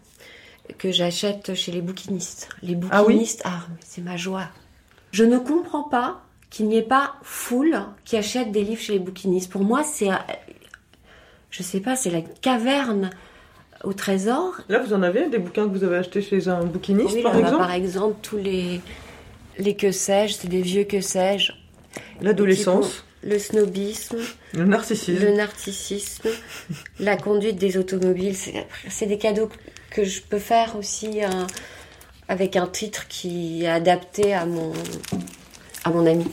que 0.78 0.90
j'achète 0.90 1.54
chez 1.54 1.72
les 1.72 1.82
bouquinistes. 1.82 2.48
Les 2.62 2.74
Ah 2.90 3.02
oui? 3.04 3.08
bouquinistes, 3.12 3.42
ah, 3.44 3.60
c'est 3.80 4.00
ma 4.00 4.16
joie. 4.16 4.46
Je 5.12 5.24
ne 5.24 5.36
comprends 5.38 5.82
pas 5.82 6.22
qu'il 6.48 6.68
n'y 6.68 6.78
ait 6.78 6.82
pas 6.82 7.16
foule 7.22 7.80
qui 8.06 8.16
achète 8.16 8.50
des 8.50 8.64
livres 8.64 8.80
chez 8.80 8.94
les 8.94 8.98
bouquinistes. 8.98 9.52
Pour 9.52 9.62
moi, 9.62 9.82
c'est, 9.84 10.10
euh, 10.10 10.16
je 11.50 11.62
sais 11.62 11.80
pas, 11.80 11.94
c'est 11.94 12.08
la 12.10 12.22
caverne 12.22 13.10
au 13.84 13.92
trésor. 13.92 14.54
Là, 14.70 14.78
vous 14.78 14.94
en 14.94 15.02
avez 15.02 15.28
des 15.28 15.38
bouquins 15.38 15.64
que 15.68 15.76
vous 15.76 15.84
avez 15.84 15.96
achetés 15.96 16.22
chez 16.22 16.48
un 16.48 16.64
bouquiniste, 16.64 17.16
Oui, 17.16 17.22
par 17.22 17.34
là, 17.34 17.40
bah, 17.40 17.46
exemple? 17.46 17.62
par 17.62 17.72
exemple, 17.72 18.16
tous 18.22 18.38
les, 18.38 18.80
les 19.58 19.76
que 19.76 19.92
sais-je, 19.92 20.32
c'est 20.32 20.48
des 20.48 20.62
vieux 20.62 20.84
que 20.84 21.02
sais-je. 21.02 21.52
L'adolescence, 22.22 23.04
Le 23.24 23.38
snobisme. 23.38 24.18
le 24.52 24.64
narcissisme. 24.64 25.24
Le 25.24 25.32
narcissisme, 25.36 26.28
la 26.98 27.16
conduite 27.16 27.56
des 27.56 27.76
automobiles, 27.76 28.36
c'est 28.88 29.06
des 29.06 29.18
cadeaux 29.18 29.48
que 29.90 30.04
je 30.04 30.20
peux 30.22 30.40
faire 30.40 30.74
aussi 30.76 31.22
hein, 31.22 31.46
avec 32.28 32.56
un 32.56 32.66
titre 32.66 33.06
qui 33.06 33.64
est 33.64 33.68
adapté 33.68 34.34
à 34.34 34.44
mon, 34.44 34.72
à 35.84 35.90
mon 35.90 36.06
ami. 36.06 36.26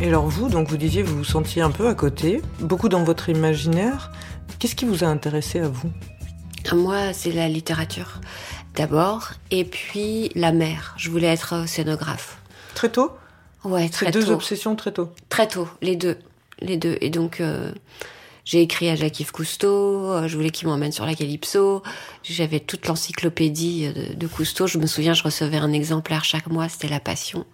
Et 0.00 0.08
alors 0.08 0.28
vous, 0.28 0.50
donc 0.50 0.68
vous 0.68 0.76
disiez, 0.76 1.02
vous 1.02 1.16
vous 1.16 1.24
sentiez 1.24 1.62
un 1.62 1.70
peu 1.70 1.88
à 1.88 1.94
côté, 1.94 2.42
beaucoup 2.60 2.90
dans 2.90 3.02
votre 3.02 3.30
imaginaire. 3.30 4.12
Qu'est-ce 4.58 4.74
qui 4.74 4.84
vous 4.84 5.04
a 5.04 5.06
intéressé 5.06 5.60
à 5.60 5.68
vous? 5.68 5.90
Moi, 6.72 7.12
c'est 7.12 7.32
la 7.32 7.48
littérature 7.48 8.20
d'abord, 8.74 9.30
et 9.50 9.64
puis 9.64 10.30
la 10.34 10.52
mer. 10.52 10.94
Je 10.98 11.10
voulais 11.10 11.28
être 11.28 11.68
scénographe. 11.68 12.38
Très 12.74 12.90
tôt? 12.90 13.12
Ouais, 13.64 13.88
très 13.88 14.10
deux 14.10 14.24
tôt. 14.24 14.32
obsessions 14.32 14.76
très 14.76 14.92
tôt. 14.92 15.10
Très 15.28 15.46
tôt, 15.46 15.68
les 15.80 15.96
deux. 15.96 16.18
Les 16.60 16.76
deux. 16.76 16.98
Et 17.00 17.10
donc, 17.10 17.40
euh, 17.40 17.72
j'ai 18.44 18.60
écrit 18.60 18.88
à 18.90 18.94
Jacques-Yves 18.94 19.32
Cousteau, 19.32 20.12
euh, 20.12 20.28
je 20.28 20.36
voulais 20.36 20.50
qu'il 20.50 20.68
m'emmène 20.68 20.92
sur 20.92 21.06
la 21.06 21.14
Calypso. 21.14 21.82
J'avais 22.22 22.60
toute 22.60 22.86
l'encyclopédie 22.86 23.86
euh, 23.86 24.10
de, 24.10 24.14
de 24.14 24.26
Cousteau. 24.26 24.66
Je 24.66 24.78
me 24.78 24.86
souviens, 24.86 25.14
je 25.14 25.22
recevais 25.22 25.56
un 25.56 25.72
exemplaire 25.72 26.24
chaque 26.24 26.48
mois, 26.48 26.68
c'était 26.68 26.88
La 26.88 27.00
Passion. 27.00 27.46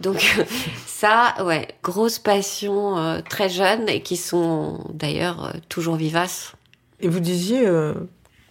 Donc, 0.00 0.36
ça, 0.86 1.34
ouais, 1.44 1.68
grosse 1.82 2.18
passion 2.18 2.98
euh, 2.98 3.20
très 3.28 3.48
jeune 3.48 3.88
et 3.88 4.02
qui 4.02 4.16
sont 4.16 4.80
d'ailleurs 4.92 5.46
euh, 5.46 5.50
toujours 5.68 5.96
vivaces. 5.96 6.52
Et 7.00 7.08
vous 7.08 7.20
disiez 7.20 7.66
euh, 7.66 7.94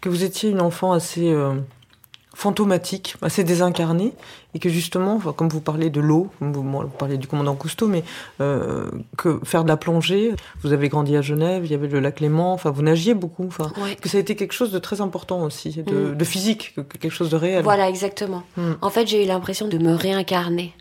que 0.02 0.10
vous 0.10 0.24
étiez 0.24 0.50
une 0.50 0.62
enfant 0.62 0.92
assez 0.94 1.34
fantomatique, 2.34 3.16
assez 3.22 3.44
désincarnée, 3.44 4.14
et 4.54 4.60
que 4.60 4.70
justement, 4.70 5.16
enfin, 5.16 5.32
comme 5.34 5.48
vous 5.50 5.62
parlez 5.62 5.90
de 5.90 6.02
l'eau, 6.02 6.30
vous, 6.42 6.52
vous 6.64 6.88
parlez 7.00 7.18
du 7.18 7.28
commandant 7.28 7.56
Cousteau, 7.56 7.88
mais 7.88 8.04
euh, 8.42 8.90
que 9.18 9.40
faire 9.44 9.64
de 9.64 9.70
la 9.70 9.78
plongée, 9.78 10.34
vous 10.62 10.74
avez 10.74 10.90
grandi 10.90 11.16
à 11.16 11.22
Genève, 11.22 11.64
il 11.66 11.72
y 11.72 11.74
avait 11.74 11.88
le 11.88 12.00
lac 12.02 12.20
Léman, 12.20 12.54
enfin 12.54 12.72
vous 12.72 12.82
nagiez 12.82 13.14
beaucoup, 13.14 13.46
enfin 13.48 13.72
Ouais. 13.82 13.96
que 13.96 14.10
ça 14.10 14.18
a 14.18 14.22
été 14.22 14.36
quelque 14.36 14.52
chose 14.54 14.72
de 14.72 14.80
très 14.80 15.00
important 15.02 15.42
aussi, 15.44 15.70
de, 15.82 15.94
Mm. 16.12 16.16
de 16.18 16.26
physique, 16.26 16.74
que- 16.76 16.82
que 16.82 16.98
quelque 16.98 17.12
chose 17.14 17.30
de 17.30 17.38
réel. 17.38 17.64
Voilà, 17.64 17.88
exactement. 17.90 18.44
Hmm. 18.58 18.74
En 18.82 18.90
fait, 18.90 19.08
j'ai 19.08 19.24
eu 19.24 19.28
l'impression 19.28 19.68
de 19.70 19.78
me 19.78 19.94
réincarner, 19.94 20.74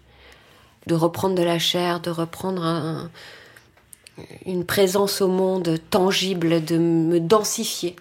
de 0.87 0.95
reprendre 0.95 1.35
de 1.35 1.43
la 1.43 1.59
chair, 1.59 2.01
de 2.01 2.11
reprendre 2.11 2.63
un- 2.65 3.11
une 4.47 4.65
présence 4.65 5.21
au 5.21 5.29
monde 5.29 5.79
tangible, 5.91 6.65
de 6.65 6.79
me 6.79 7.19
densifier. 7.21 7.97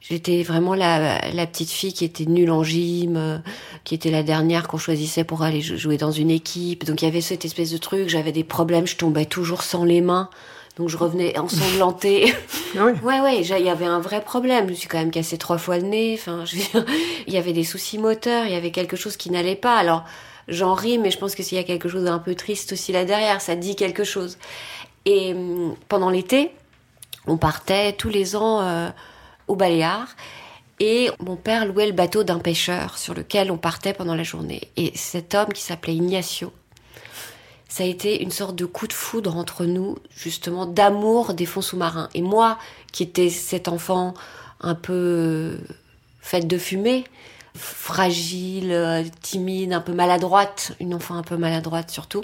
J'étais 0.00 0.42
vraiment 0.42 0.74
la, 0.74 1.20
la 1.32 1.46
petite 1.46 1.70
fille 1.70 1.92
qui 1.92 2.04
était 2.04 2.24
nulle 2.26 2.50
en 2.50 2.62
gym, 2.62 3.16
euh, 3.16 3.38
qui 3.84 3.94
était 3.94 4.10
la 4.10 4.22
dernière 4.22 4.68
qu'on 4.68 4.78
choisissait 4.78 5.24
pour 5.24 5.42
aller 5.42 5.60
jou- 5.60 5.76
jouer 5.76 5.96
dans 5.96 6.12
une 6.12 6.30
équipe. 6.30 6.84
Donc 6.84 7.02
il 7.02 7.06
y 7.06 7.08
avait 7.08 7.20
cette 7.20 7.44
espèce 7.44 7.70
de 7.70 7.78
truc, 7.78 8.08
j'avais 8.08 8.32
des 8.32 8.44
problèmes, 8.44 8.86
je 8.86 8.96
tombais 8.96 9.24
toujours 9.26 9.62
sans 9.62 9.84
les 9.84 10.00
mains. 10.00 10.30
Donc 10.76 10.88
je 10.88 10.96
revenais 10.96 11.36
ensanglantée. 11.38 12.32
Ah 12.78 12.84
ouais. 12.84 12.94
Ouais, 13.02 13.20
ouais, 13.22 13.40
il 13.40 13.64
y 13.64 13.70
avait 13.70 13.86
un 13.86 13.98
vrai 13.98 14.20
problème. 14.22 14.66
Je 14.66 14.70
me 14.72 14.76
suis 14.76 14.88
quand 14.88 14.98
même 14.98 15.10
cassé 15.10 15.38
trois 15.38 15.56
fois 15.56 15.78
le 15.78 15.84
nez. 15.84 16.14
Enfin, 16.18 16.44
je 16.44 16.56
veux 16.56 16.62
dire, 16.62 16.84
il 17.26 17.32
y 17.32 17.38
avait 17.38 17.54
des 17.54 17.64
soucis 17.64 17.96
moteurs, 17.96 18.44
il 18.44 18.52
y 18.52 18.54
avait 18.54 18.70
quelque 18.70 18.94
chose 18.94 19.16
qui 19.16 19.30
n'allait 19.30 19.56
pas. 19.56 19.76
Alors, 19.78 20.04
j'en 20.48 20.74
ris, 20.74 20.98
mais 20.98 21.10
je 21.10 21.18
pense 21.18 21.34
que 21.34 21.42
s'il 21.42 21.56
y 21.56 21.60
a 21.60 21.64
quelque 21.64 21.88
chose 21.88 22.04
d'un 22.04 22.18
peu 22.18 22.34
triste 22.34 22.72
aussi 22.72 22.92
là 22.92 23.04
derrière, 23.04 23.40
ça 23.40 23.56
dit 23.56 23.76
quelque 23.76 24.04
chose. 24.04 24.38
Et 25.04 25.34
hum, 25.34 25.76
pendant 25.88 26.10
l'été, 26.10 26.50
on 27.26 27.36
partait 27.36 27.92
tous 27.92 28.08
les 28.08 28.36
ans 28.36 28.60
euh, 28.60 28.88
au 29.46 29.56
Baléares. 29.56 30.16
Et 30.80 31.10
mon 31.18 31.36
père 31.36 31.66
louait 31.66 31.86
le 31.86 31.92
bateau 31.92 32.22
d'un 32.22 32.38
pêcheur 32.38 32.98
sur 32.98 33.12
lequel 33.14 33.50
on 33.50 33.58
partait 33.58 33.92
pendant 33.92 34.14
la 34.14 34.22
journée. 34.22 34.70
Et 34.76 34.92
cet 34.94 35.34
homme 35.34 35.52
qui 35.52 35.62
s'appelait 35.62 35.96
Ignacio, 35.96 36.52
ça 37.68 37.82
a 37.82 37.86
été 37.86 38.22
une 38.22 38.30
sorte 38.30 38.54
de 38.54 38.64
coup 38.64 38.86
de 38.86 38.92
foudre 38.92 39.36
entre 39.36 39.64
nous, 39.64 39.98
justement, 40.14 40.66
d'amour 40.66 41.34
des 41.34 41.46
fonds 41.46 41.60
sous-marins. 41.62 42.08
Et 42.14 42.22
moi, 42.22 42.58
qui 42.92 43.02
étais 43.02 43.28
cet 43.28 43.68
enfant 43.68 44.14
un 44.60 44.74
peu 44.74 44.92
euh, 44.92 45.58
faite 46.20 46.46
de 46.46 46.58
fumée, 46.58 47.04
fragile, 47.58 48.72
euh, 48.72 49.02
timide, 49.20 49.72
un 49.72 49.80
peu 49.80 49.92
maladroite, 49.92 50.72
une 50.80 50.94
enfant 50.94 51.16
un 51.16 51.22
peu 51.22 51.36
maladroite 51.36 51.90
surtout, 51.90 52.22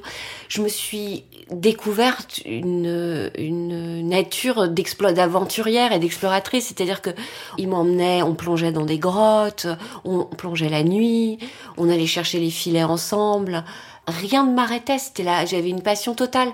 je 0.49 0.63
me 0.63 0.69
suis 0.69 1.25
découverte 1.51 2.41
une, 2.47 3.31
une 3.37 4.09
nature 4.09 4.69
d'aventurière 4.69 5.93
et 5.93 5.99
d'exploratrice. 5.99 6.69
C'est-à-dire 6.69 7.03
que 7.03 7.11
il 7.59 7.69
m'emmenait, 7.69 8.23
on 8.23 8.35
plongeait 8.35 8.73
dans 8.73 8.85
des 8.85 8.99
grottes, 8.99 9.67
on 10.05 10.25
plongeait 10.25 10.69
la 10.69 10.83
nuit, 10.83 11.39
on 11.77 11.91
allait 11.91 12.07
chercher 12.07 12.39
les 12.39 12.51
filets 12.51 12.85
ensemble. 12.85 13.65
Rien 14.07 14.47
ne 14.47 14.55
m'arrêtait, 14.55 14.99
c'était 14.99 15.23
là, 15.23 15.45
j'avais 15.45 15.71
une 15.71 15.83
passion 15.83 16.15
totale. 16.15 16.49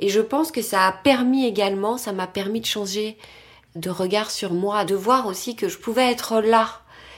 Et 0.00 0.08
je 0.08 0.20
pense 0.20 0.50
que 0.50 0.62
ça 0.62 0.86
a 0.86 0.92
permis 0.92 1.46
également, 1.46 1.98
ça 1.98 2.12
m'a 2.12 2.26
permis 2.26 2.60
de 2.60 2.66
changer 2.66 3.16
de 3.76 3.90
regard 3.90 4.30
sur 4.30 4.52
moi, 4.52 4.84
de 4.84 4.94
voir 4.94 5.26
aussi 5.26 5.56
que 5.56 5.68
je 5.68 5.78
pouvais 5.78 6.10
être 6.10 6.40
là 6.40 6.68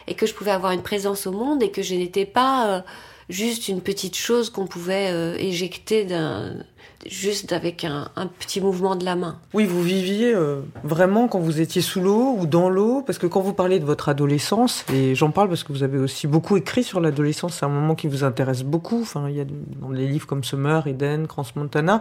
et 0.09 0.15
que 0.15 0.27
je 0.27 0.35
pouvais 0.35 0.51
avoir 0.51 0.73
une 0.73 0.83
présence 0.83 1.27
au 1.27 1.33
monde 1.33 1.63
et 1.63 1.71
que 1.71 1.83
je 1.83 1.95
n'étais 1.95 2.27
pas 2.27 2.69
euh, 2.69 2.81
juste 3.29 3.69
une 3.69 3.81
petite 3.81 4.17
chose 4.17 4.51
qu'on 4.51 4.67
pouvait 4.67 5.11
euh, 5.11 5.37
éjecter 5.39 6.07
juste 7.07 7.53
avec 7.53 7.85
un, 7.85 8.09
petit 8.39 8.61
mouvement 8.61 8.97
de 8.97 9.05
la 9.05 9.17
main. 9.17 9.39
Oui, 9.55 9.65
vous 9.65 9.83
viviez 9.83 10.35
euh, 10.35 10.61
vraiment 10.83 11.29
quand 11.29 11.39
vous 11.39 11.61
étiez 11.61 11.83
sous 11.83 12.01
l'eau 12.01 12.37
ou 12.39 12.47
dans 12.47 12.69
l'eau, 12.69 13.03
parce 13.03 13.19
que 13.19 13.27
quand 13.27 13.41
vous 13.41 13.53
parlez 13.53 13.79
de 13.79 13.85
votre 13.85 14.09
adolescence, 14.09 14.85
et 14.93 15.15
j'en 15.15 15.31
parle 15.31 15.49
parce 15.49 15.63
que 15.63 15.73
vous 15.73 15.83
avez 15.83 15.99
aussi 15.99 16.27
beaucoup 16.27 16.57
écrit 16.57 16.83
sur 16.83 17.01
l'adolescence, 17.01 17.59
c'est 17.59 17.65
un 17.65 17.71
moment 17.71 17.95
qui 17.95 18.09
vous 18.09 18.25
intéresse 18.25 18.63
beaucoup. 18.63 19.03
Enfin, 19.03 19.29
il 19.29 19.37
y 19.37 19.41
a 19.41 19.45
dans 19.81 19.91
les 19.91 20.07
livres 20.07 20.27
comme 20.27 20.43
Summer, 20.43 20.87
Eden, 20.87 21.27
Crans 21.27 21.47
Montana. 21.55 22.01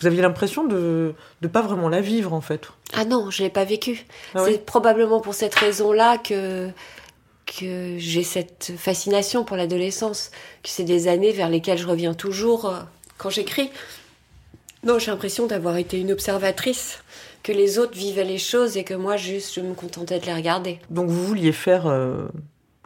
Vous 0.00 0.06
aviez 0.06 0.22
l'impression 0.22 0.64
de 0.64 1.14
ne 1.42 1.48
pas 1.48 1.62
vraiment 1.62 1.88
la 1.88 2.00
vivre 2.00 2.32
en 2.32 2.40
fait. 2.40 2.68
Ah 2.92 3.04
non, 3.04 3.30
je 3.30 3.42
l'ai 3.42 3.50
pas 3.50 3.64
vécu. 3.64 4.04
Ah 4.34 4.42
oui 4.42 4.52
C'est 4.52 4.66
probablement 4.66 5.20
pour 5.20 5.34
cette 5.34 5.54
raison-là 5.54 6.18
que 6.18 6.70
que 7.58 7.96
j'ai 7.98 8.22
cette 8.22 8.72
fascination 8.76 9.44
pour 9.44 9.56
l'adolescence, 9.56 10.30
que 10.62 10.68
c'est 10.68 10.84
des 10.84 11.08
années 11.08 11.32
vers 11.32 11.48
lesquelles 11.48 11.78
je 11.78 11.86
reviens 11.86 12.14
toujours 12.14 12.66
euh, 12.66 12.78
quand 13.18 13.30
j'écris. 13.30 13.70
Non, 14.84 14.98
j'ai 14.98 15.10
l'impression 15.10 15.46
d'avoir 15.46 15.76
été 15.76 15.98
une 15.98 16.12
observatrice, 16.12 17.02
que 17.42 17.52
les 17.52 17.78
autres 17.78 17.96
vivaient 17.96 18.24
les 18.24 18.38
choses 18.38 18.76
et 18.76 18.84
que 18.84 18.94
moi 18.94 19.16
juste 19.16 19.54
je 19.54 19.60
me 19.60 19.74
contentais 19.74 20.20
de 20.20 20.26
les 20.26 20.34
regarder. 20.34 20.78
Donc 20.90 21.08
vous 21.08 21.26
vouliez 21.26 21.52
faire 21.52 21.86
euh, 21.86 22.28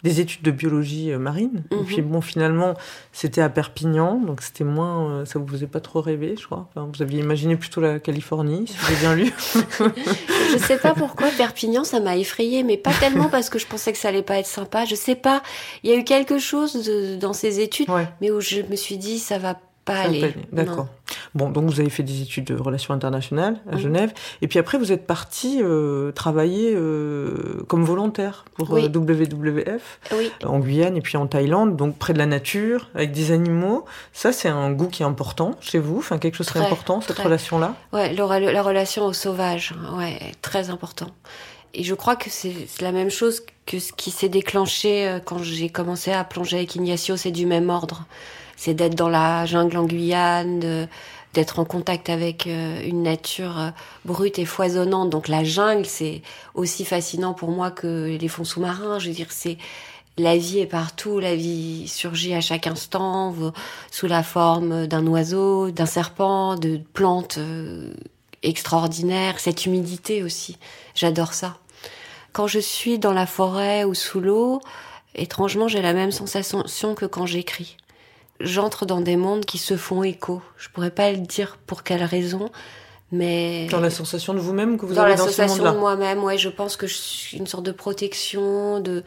des 0.05 0.21
études 0.21 0.43
de 0.43 0.51
biologie 0.53 1.11
euh, 1.11 1.19
marine, 1.19 1.65
et 1.73 1.75
Mhm. 1.77 1.85
puis 1.87 2.03
bon, 2.03 2.21
finalement, 2.21 2.75
c'était 3.13 3.41
à 3.41 3.49
Perpignan, 3.49 4.21
donc 4.21 4.43
c'était 4.43 4.63
moins, 4.63 5.11
euh, 5.11 5.25
ça 5.25 5.39
vous 5.41 5.49
faisait 5.49 5.67
pas 5.67 5.81
trop 5.81 6.01
rêver, 6.01 6.37
je 6.39 6.45
crois. 6.47 6.69
Enfin, 6.71 6.89
vous 6.95 7.03
aviez 7.03 7.21
imaginé 7.21 7.57
plutôt 7.57 7.81
la 7.81 7.99
Californie, 7.99 8.67
si 8.69 8.77
j'ai 8.89 8.97
bien 8.97 9.15
lu. 9.17 9.33
Je 10.53 10.59
sais 10.59 10.77
pas 10.79 10.95
pourquoi 10.95 11.29
Perpignan 11.37 11.83
ça 11.85 11.99
m'a 12.01 12.17
effrayée, 12.17 12.63
mais 12.63 12.77
pas 12.77 12.93
tellement 13.01 13.29
parce 13.29 13.49
que 13.51 13.59
je 13.59 13.67
pensais 13.67 13.93
que 13.93 13.99
ça 13.99 14.09
allait 14.09 14.23
pas 14.23 14.39
être 14.39 14.47
sympa. 14.47 14.85
Je 14.85 14.95
sais 14.95 15.15
pas. 15.17 15.43
Il 15.83 15.91
y 15.91 15.95
a 15.95 15.97
eu 15.97 16.05
quelque 16.05 16.39
chose 16.39 16.85
de- 16.87 17.17
dans 17.17 17.33
ces 17.33 17.59
études, 17.61 17.89
Ouais. 17.91 18.07
mais 18.21 18.31
où 18.31 18.41
je 18.41 18.61
me 18.71 18.77
suis 18.77 18.97
dit 18.99 19.19
ça 19.19 19.39
va 19.39 19.59
pas 19.85 19.99
aller. 20.01 20.35
D'accord. 20.53 20.87
Bon, 21.35 21.51
donc 21.51 21.65
vous 21.71 21.81
avez 21.81 21.91
fait 21.91 22.03
des 22.03 22.23
études 22.23 22.45
de 22.45 22.55
relations 22.55 22.95
internationales 22.95 23.57
à. 23.71 23.77
Genève, 23.77 24.13
et 24.41 24.49
puis 24.49 24.59
après 24.59 24.79
vous 24.79 24.93
êtes 24.93 25.07
parti 25.07 25.61
euh, 25.63 26.11
travailler 26.13 26.73
euh, 26.75 27.63
comme 27.69 27.85
volontaire 27.85 28.45
pour 28.55 28.71
Oui. 28.71 28.85
euh, 28.85 28.89
WWF. 28.89 29.99
Oui. 30.17 30.31
en 30.45 30.59
Guyane 30.61 30.97
et 30.97 31.01
puis 31.01 31.17
en 31.17 31.27
Thaïlande, 31.27 31.77
donc 31.77 31.99
près 31.99 32.13
de 32.13 32.19
la 32.19 32.27
nature, 32.27 32.89
avec 32.95 33.13
des 33.13 33.31
animaux. 33.33 33.85
Ça, 34.13 34.33
c'est 34.33 34.49
un 34.49 34.71
goût 34.73 34.89
qui 34.89 35.03
est 35.03 35.07
important 35.07 35.53
chez 35.61 35.79
vous, 35.79 35.99
enfin 35.99 36.19
quelque 36.19 36.37
chose 36.37 36.47
qui 36.51 36.59
est 36.59 36.61
Très, 36.61 36.67
important 36.67 37.01
cette 37.01 37.19
relation-là? 37.19 37.75
Ouais, 37.93 38.15
rela- 38.15 38.53
la 38.53 38.63
relation 38.63 39.05
au 39.05 39.13
sauvage, 39.13 39.75
ouais, 39.97 40.19
très 40.43 40.71
important. 40.71 41.09
Et 41.75 41.83
je 41.83 41.95
crois 41.95 42.15
que 42.17 42.31
c'est 42.31 42.55
c'est 42.69 42.83
la 42.83 42.93
même 42.93 43.11
chose 43.11 43.43
que 43.67 43.79
ce 43.81 43.93
qui 43.93 44.11
s'est 44.13 44.29
déclenché 44.29 45.09
euh, 45.09 45.19
quand 45.25 45.39
j'ai 45.43 45.69
commencé 45.69 46.13
à 46.13 46.23
plonger 46.25 46.57
avec 46.59 46.75
Ignacio, 46.77 47.17
c'est 47.17 47.33
du 47.33 47.47
même 47.47 47.69
ordre. 47.69 48.05
C'est 48.57 48.75
d'être 48.75 48.95
dans 48.95 49.09
la 49.09 49.47
jungle 49.47 49.77
en 49.77 49.85
Guyane, 49.85 50.89
d'être 51.35 51.59
en 51.59 51.65
contact 51.65 52.09
avec 52.09 52.47
euh, 52.47 52.81
une 52.83 53.03
nature 53.03 53.59
euh, 53.59 53.71
brute 54.05 54.39
et 54.39 54.47
foisonnante. 54.47 55.11
Donc 55.11 55.29
la 55.29 55.45
jungle, 55.45 55.85
c'est 55.85 56.23
aussi 56.55 56.85
fascinant 56.85 57.35
pour 57.35 57.51
moi 57.51 57.71
que 57.71 58.17
les 58.19 58.29
fonds 58.29 58.45
sous-marins. 58.45 58.99
Je 58.99 59.09
veux 59.09 59.15
dire, 59.15 59.27
c'est 59.31 59.59
la 60.17 60.37
vie 60.37 60.61
est 60.61 60.67
partout, 60.67 61.19
la 61.19 61.35
vie 61.35 61.89
surgit 61.89 62.35
à 62.35 62.41
chaque 62.41 62.69
instant 62.69 63.35
sous 63.91 64.07
la 64.07 64.23
forme 64.23 64.87
d'un 64.87 65.05
oiseau, 65.09 65.73
d'un 65.73 65.87
serpent, 65.87 66.55
de 66.55 66.81
plantes 66.93 67.39
euh, 67.39 67.93
extraordinaires, 68.45 69.41
cette 69.41 69.67
humidité 69.67 70.23
aussi. 70.23 70.57
J'adore 70.95 71.35
ça. 71.35 71.57
Quand 72.33 72.47
je 72.47 72.61
suis 72.61 72.99
dans 72.99 73.13
la 73.13 73.27
forêt 73.27 73.85
ou 73.85 73.95
sous 73.95 74.21
l'eau, 74.21 74.61
étrangement, 75.17 75.67
j'ai 75.67 75.83
la 75.83 75.93
même 75.93 76.13
sensation 76.13 76.95
que 76.95 77.07
quand 77.07 77.27
j'écris 77.27 77.77
j'entre 78.41 78.87
dans 78.87 79.01
des 79.01 79.17
mondes 79.17 79.45
qui 79.45 79.59
se 79.59 79.77
font 79.77 80.03
écho. 80.03 80.43
Je 80.57 80.69
pourrais 80.69 80.91
pas 80.91 81.11
le 81.13 81.19
dire 81.19 81.59
pour 81.67 81.83
quelle 81.83 82.03
raison, 82.03 82.51
mais 83.13 83.67
dans 83.69 83.81
la 83.81 83.91
sensation 83.91 84.35
de 84.35 84.39
vous-même 84.41 84.79
que 84.79 84.87
vous 84.87 84.95
dans 84.95 85.03
avez 85.03 85.13
la 85.13 85.17
dans 85.17 85.25
sensation 85.27 85.55
ce 85.55 85.59
monde-là. 85.59 85.73
de 85.73 85.79
moi-même. 85.79 86.25
Ouais, 86.25 86.39
je 86.39 86.49
pense 86.49 86.77
que 86.77 86.87
je 86.87 86.95
suis 86.95 87.37
une 87.37 87.47
sorte 87.47 87.65
de 87.65 87.73
protection, 87.73 88.81
de 88.81 89.03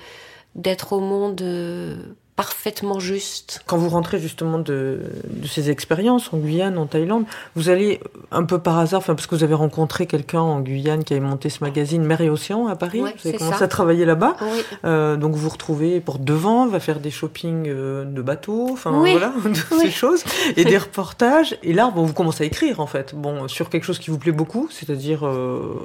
d'être 0.55 0.93
au 0.93 0.99
monde 0.99 1.41
euh, 1.41 1.95
parfaitement 2.37 2.99
juste. 2.99 3.61
Quand 3.65 3.77
vous 3.77 3.89
rentrez 3.89 4.19
justement 4.19 4.59
de, 4.59 5.01
de 5.29 5.47
ces 5.47 5.69
expériences 5.71 6.31
en 6.31 6.37
Guyane, 6.37 6.77
en 6.77 6.85
Thaïlande, 6.85 7.25
vous 7.55 7.67
allez 7.69 7.99
un 8.31 8.43
peu 8.45 8.59
par 8.59 8.77
hasard, 8.77 8.99
enfin 8.99 9.15
parce 9.15 9.25
que 9.27 9.35
vous 9.35 9.43
avez 9.43 9.55
rencontré 9.55 10.05
quelqu'un 10.05 10.39
en 10.41 10.59
Guyane 10.61 11.03
qui 11.03 11.13
avait 11.15 11.25
monté 11.25 11.49
ce 11.49 11.63
magazine 11.63 12.03
Mer 12.05 12.21
et 12.21 12.29
Océan 12.29 12.67
à 12.67 12.75
Paris, 12.75 13.01
Ouais, 13.01 13.15
vous 13.21 13.27
avez 13.27 13.37
commencé 13.39 13.57
ça. 13.57 13.65
à 13.65 13.67
travailler 13.67 14.05
là-bas. 14.05 14.37
Oui. 14.39 14.61
Euh, 14.85 15.17
donc 15.17 15.33
vous 15.33 15.39
vous 15.39 15.49
retrouvez 15.49 15.99
pour 15.99 16.19
devant, 16.19 16.67
va 16.67 16.79
faire 16.79 16.99
des 16.99 17.09
shopping 17.11 17.65
euh, 17.67 18.05
de 18.05 18.21
bateaux, 18.21 18.67
enfin 18.71 18.91
Oui. 18.93 19.11
voilà, 19.11 19.33
Oui. 19.43 19.55
ces 19.81 19.89
choses, 19.91 20.23
et 20.55 20.63
des 20.63 20.77
reportages. 20.77 21.57
Et 21.63 21.73
là, 21.73 21.91
bon, 21.93 22.03
vous 22.03 22.13
commencez 22.13 22.43
à 22.43 22.47
écrire 22.47 22.79
en 22.79 22.87
fait, 22.87 23.15
bon, 23.15 23.47
sur 23.47 23.69
quelque 23.71 23.83
chose 23.83 23.97
qui 23.97 24.11
vous 24.11 24.19
plaît 24.19 24.31
beaucoup, 24.31 24.67
c'est-à-dire 24.69 25.25
euh, 25.25 25.83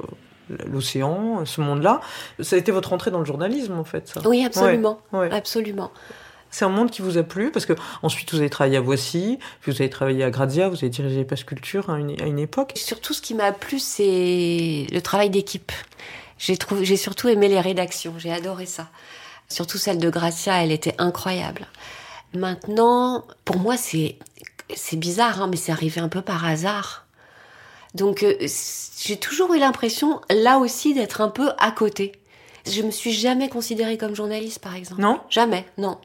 l'océan, 0.71 1.45
ce 1.45 1.61
monde-là. 1.61 1.99
Ça 2.41 2.55
a 2.55 2.59
été 2.59 2.71
votre 2.71 2.93
entrée 2.93 3.09
dans 3.09 3.19
le 3.19 3.25
journalisme 3.25 3.73
en 3.73 3.83
fait, 3.83 4.07
ça. 4.07 4.21
Oui, 4.25 4.45
absolument, 4.45 4.99
Ouais. 5.11 5.31
absolument. 5.31 5.89
C'est 6.53 6.65
un 6.65 6.69
monde 6.69 6.91
qui 6.91 7.01
vous 7.01 7.17
a 7.17 7.23
plu 7.23 7.49
parce 7.49 7.65
que 7.65 7.73
ensuite 8.03 8.31
vous 8.31 8.39
avez 8.39 8.49
travaillé 8.51 8.77
à 8.77 8.81
Voici, 8.81 9.39
puis 9.59 9.71
vous 9.71 9.81
avez 9.81 9.89
travaillé 9.89 10.23
à 10.23 10.29
Grazia, 10.29 10.69
vous 10.69 10.75
avez 10.75 10.89
dirigé 10.89 11.25
Passe 11.25 11.43
Culture 11.43 11.89
à 11.89 11.97
une, 11.97 12.21
à 12.21 12.25
une 12.25 12.37
époque. 12.37 12.73
Surtout, 12.75 13.13
ce 13.13 13.23
qui 13.23 13.33
m'a 13.33 13.51
plu, 13.51 13.79
c'est 13.79 14.85
le 14.91 14.99
travail 14.99 15.31
d'équipe. 15.31 15.71
J'ai 16.37 16.55
trouvé, 16.55 16.85
j'ai 16.85 16.95
surtout 16.95 17.27
aimé 17.27 17.47
les 17.47 17.59
rédactions. 17.59 18.13
J'ai 18.19 18.31
adoré 18.31 18.67
ça. 18.67 18.89
Surtout 19.49 19.79
celle 19.79 19.97
de 19.97 20.11
Gracia, 20.11 20.63
elle 20.63 20.71
était 20.71 20.93
incroyable. 20.99 21.65
Maintenant, 22.35 23.25
pour 23.45 23.57
moi, 23.57 23.75
c'est 23.75 24.17
c'est 24.75 24.97
bizarre, 24.97 25.41
hein, 25.41 25.47
mais 25.49 25.57
c'est 25.57 25.71
arrivé 25.71 26.01
un 26.01 26.09
peu 26.09 26.21
par 26.21 26.45
hasard. 26.45 27.07
Donc, 27.95 28.21
euh, 28.21 28.35
j'ai 29.01 29.17
toujours 29.17 29.55
eu 29.55 29.59
l'impression, 29.59 30.21
là 30.29 30.59
aussi, 30.59 30.93
d'être 30.93 31.21
un 31.21 31.29
peu 31.29 31.49
à 31.57 31.71
côté. 31.71 32.11
Je 32.67 32.83
me 32.83 32.91
suis 32.91 33.11
jamais 33.11 33.49
considérée 33.49 33.97
comme 33.97 34.15
journaliste, 34.15 34.59
par 34.59 34.75
exemple. 34.75 35.01
Non? 35.01 35.19
Jamais, 35.29 35.65
non. 35.79 35.97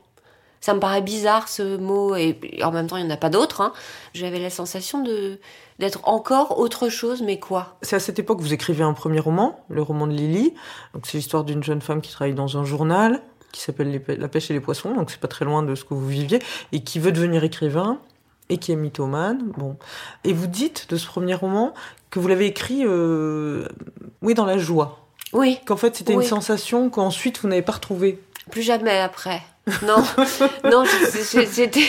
Ça 0.61 0.75
me 0.75 0.81
paraît 0.81 1.03
bizarre 1.03 1.49
ce 1.49 1.77
mot, 1.77 2.15
et 2.17 2.39
en 2.63 2.73
même 2.73 2.87
temps, 2.89 2.97
il 2.97 3.05
n'y 3.05 3.11
en 3.11 3.15
a 3.15 3.17
pas 3.19 3.31
d'autre. 3.31 3.61
Hein. 3.61 3.73
J'avais 4.15 4.39
la 4.41 4.51
sensation 4.51 5.03
de 5.03 5.39
d'être 5.79 6.01
encore 6.09 6.59
autre 6.59 6.89
chose, 6.89 7.23
mais 7.23 7.39
quoi? 7.39 7.77
C'est 7.83 7.95
à 7.95 8.01
cette 8.01 8.19
époque 8.19 8.39
que 8.39 8.43
vous 8.43 8.53
écrivez 8.53 8.83
un 8.83 8.95
premier 8.95 9.21
roman, 9.21 9.61
le 9.69 9.81
roman 9.81 10.09
de 10.09 10.13
Lily. 10.13 10.53
Donc 10.93 11.07
c'est 11.07 11.19
l'histoire 11.19 11.45
d'une 11.45 11.63
jeune 11.63 11.81
femme 11.81 12.01
qui 12.01 12.11
travaille 12.11 12.35
dans 12.35 12.59
un 12.59 12.65
journal 12.65 13.23
qui 13.53 13.61
s'appelle 13.63 14.03
La 14.19 14.29
pêche 14.29 14.51
et 14.51 14.55
les 14.55 14.61
poissons, 14.61 14.93
donc 14.95 15.11
c'est 15.11 15.21
pas 15.21 15.29
très 15.29 15.45
loin 15.45 15.63
de 15.63 15.75
ce 15.75 15.85
que 15.85 15.95
vous 15.95 16.07
viviez, 16.07 16.41
et 16.73 16.83
qui 16.83 16.99
veut 16.99 17.13
devenir 17.13 17.45
écrivain 17.45 17.99
et 18.51 18.59
qui 18.59 18.73
est 18.73 18.77
mythomane. 18.77 19.39
Bon, 19.57 19.77
et 20.25 20.33
vous 20.33 20.47
dites 20.49 20.91
de 20.91 20.97
ce 20.97 21.07
premier 21.07 21.35
roman 21.35 21.73
que 22.11 22.19
vous 22.19 22.27
l'avez 22.29 22.47
écrit, 22.47 22.83
euh, 22.85 23.67
oui, 24.21 24.35
dans 24.35 24.45
la 24.47 24.59
joie. 24.59 24.99
Oui, 25.33 25.59
Qu'en 25.67 25.77
fait 25.77 25.95
c'était 25.97 26.15
Oui. 26.17 26.25
une 26.25 26.29
sensation 26.29 26.91
qu'ensuite 26.91 27.41
vous 27.41 27.49
n'avez 27.49 27.63
pas 27.63 27.73
retrouvée. 27.73 28.19
plus 28.51 28.63
jamais 28.63 28.99
après. 28.99 29.43
Non, 29.83 30.05
non, 30.65 30.85
j'étais, 31.55 31.81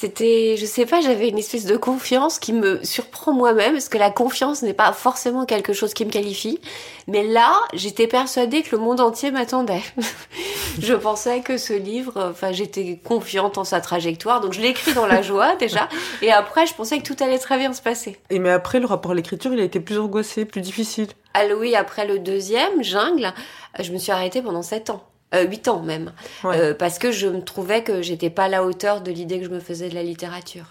c'était, 0.00 0.56
je 0.56 0.64
sais 0.64 0.86
pas, 0.86 1.00
j'avais 1.00 1.28
une 1.28 1.38
espèce 1.38 1.64
de 1.64 1.76
confiance 1.76 2.38
qui 2.38 2.52
me 2.52 2.84
surprend 2.84 3.32
moi-même, 3.32 3.72
parce 3.72 3.88
que 3.88 3.98
la 3.98 4.10
confiance 4.10 4.62
n'est 4.62 4.72
pas 4.72 4.92
forcément 4.92 5.44
quelque 5.44 5.72
chose 5.72 5.92
qui 5.92 6.04
me 6.04 6.10
qualifie. 6.10 6.60
Mais 7.08 7.24
là, 7.24 7.52
j'étais 7.72 8.06
persuadée 8.06 8.62
que 8.62 8.76
le 8.76 8.82
monde 8.82 9.00
entier 9.00 9.32
m'attendait. 9.32 9.82
je 10.80 10.94
pensais 10.94 11.40
que 11.40 11.56
ce 11.56 11.72
livre, 11.72 12.30
enfin, 12.30 12.52
j'étais 12.52 13.00
confiante 13.02 13.58
en 13.58 13.64
sa 13.64 13.80
trajectoire, 13.80 14.40
donc 14.40 14.52
je 14.52 14.60
l'ai 14.60 14.68
écrit 14.68 14.94
dans 14.94 15.06
la 15.06 15.20
joie 15.20 15.56
déjà. 15.56 15.88
Et 16.22 16.30
après, 16.30 16.66
je 16.66 16.74
pensais 16.74 16.98
que 17.00 17.04
tout 17.04 17.16
allait 17.20 17.40
très 17.40 17.58
bien 17.58 17.72
se 17.72 17.82
passer. 17.82 18.18
Et 18.30 18.38
mais 18.38 18.50
après 18.50 18.78
le 18.78 18.86
rapport 18.86 19.10
à 19.10 19.14
l'écriture, 19.14 19.52
il 19.52 19.58
a 19.58 19.64
été 19.64 19.80
plus 19.80 19.98
angoissé, 19.98 20.44
plus 20.44 20.60
difficile. 20.60 21.08
Ah 21.34 21.42
oui, 21.58 21.74
après 21.74 22.06
le 22.06 22.20
deuxième, 22.20 22.84
Jungle, 22.84 23.32
je 23.80 23.90
me 23.90 23.98
suis 23.98 24.12
arrêtée 24.12 24.42
pendant 24.42 24.62
sept 24.62 24.90
ans. 24.90 25.02
Euh, 25.34 25.44
huit 25.46 25.68
ans 25.68 25.82
même. 25.82 26.12
Ouais. 26.44 26.58
Euh, 26.58 26.74
parce 26.74 26.98
que 26.98 27.12
je 27.12 27.26
me 27.26 27.42
trouvais 27.42 27.82
que 27.82 28.00
j'étais 28.00 28.30
pas 28.30 28.44
à 28.44 28.48
la 28.48 28.64
hauteur 28.64 29.02
de 29.02 29.10
l'idée 29.10 29.38
que 29.38 29.44
je 29.44 29.50
me 29.50 29.60
faisais 29.60 29.88
de 29.90 29.94
la 29.94 30.02
littérature. 30.02 30.64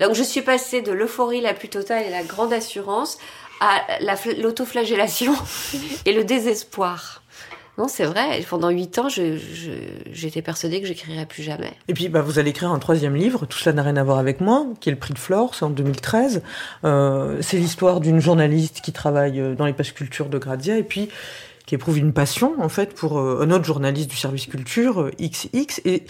Donc 0.00 0.14
je 0.14 0.22
suis 0.22 0.42
passée 0.42 0.82
de 0.82 0.90
l'euphorie 0.92 1.40
la 1.40 1.54
plus 1.54 1.68
totale 1.68 2.04
et 2.06 2.10
la 2.10 2.24
grande 2.24 2.52
assurance 2.52 3.18
à 3.60 3.82
la 4.00 4.16
fl- 4.16 4.40
l'autoflagellation 4.40 5.34
et 6.06 6.12
le 6.12 6.24
désespoir. 6.24 7.22
Non, 7.78 7.86
c'est 7.88 8.04
vrai. 8.04 8.44
Pendant 8.50 8.68
huit 8.68 8.98
ans, 8.98 9.08
j'étais 9.08 10.42
persuadée 10.42 10.80
que 10.80 10.86
j'écrirais 10.86 11.24
plus 11.24 11.42
jamais. 11.42 11.72
Et 11.88 11.94
puis, 11.94 12.08
bah, 12.08 12.20
vous 12.20 12.38
allez 12.38 12.50
écrire 12.50 12.70
un 12.72 12.78
troisième 12.78 13.14
livre, 13.14 13.46
Tout 13.46 13.58
cela 13.58 13.74
n'a 13.74 13.82
rien 13.82 13.96
à 13.96 14.02
voir 14.04 14.18
avec 14.18 14.40
moi, 14.40 14.66
qui 14.80 14.90
est 14.90 14.92
le 14.92 14.98
prix 14.98 15.14
de 15.14 15.18
Flore, 15.18 15.54
c'est 15.54 15.64
en 15.64 15.70
2013. 15.70 16.42
Euh, 16.84 17.38
c'est 17.40 17.56
l'histoire 17.56 18.00
d'une 18.00 18.20
journaliste 18.20 18.80
qui 18.82 18.92
travaille 18.92 19.40
euh, 19.40 19.54
dans 19.54 19.64
les 19.64 19.72
pages 19.72 19.94
culture 19.94 20.28
de 20.28 20.36
Grazia 20.36 20.76
et 20.76 20.82
puis 20.82 21.08
qui 21.70 21.76
éprouve 21.76 21.98
une 21.98 22.12
passion, 22.12 22.54
en 22.60 22.68
fait, 22.68 22.96
pour 22.96 23.20
euh, 23.20 23.42
un 23.42 23.52
autre 23.52 23.64
journaliste 23.64 24.10
du 24.10 24.16
service 24.16 24.46
culture, 24.46 25.02
euh, 25.02 25.10
XX, 25.20 25.80
et, 25.84 26.02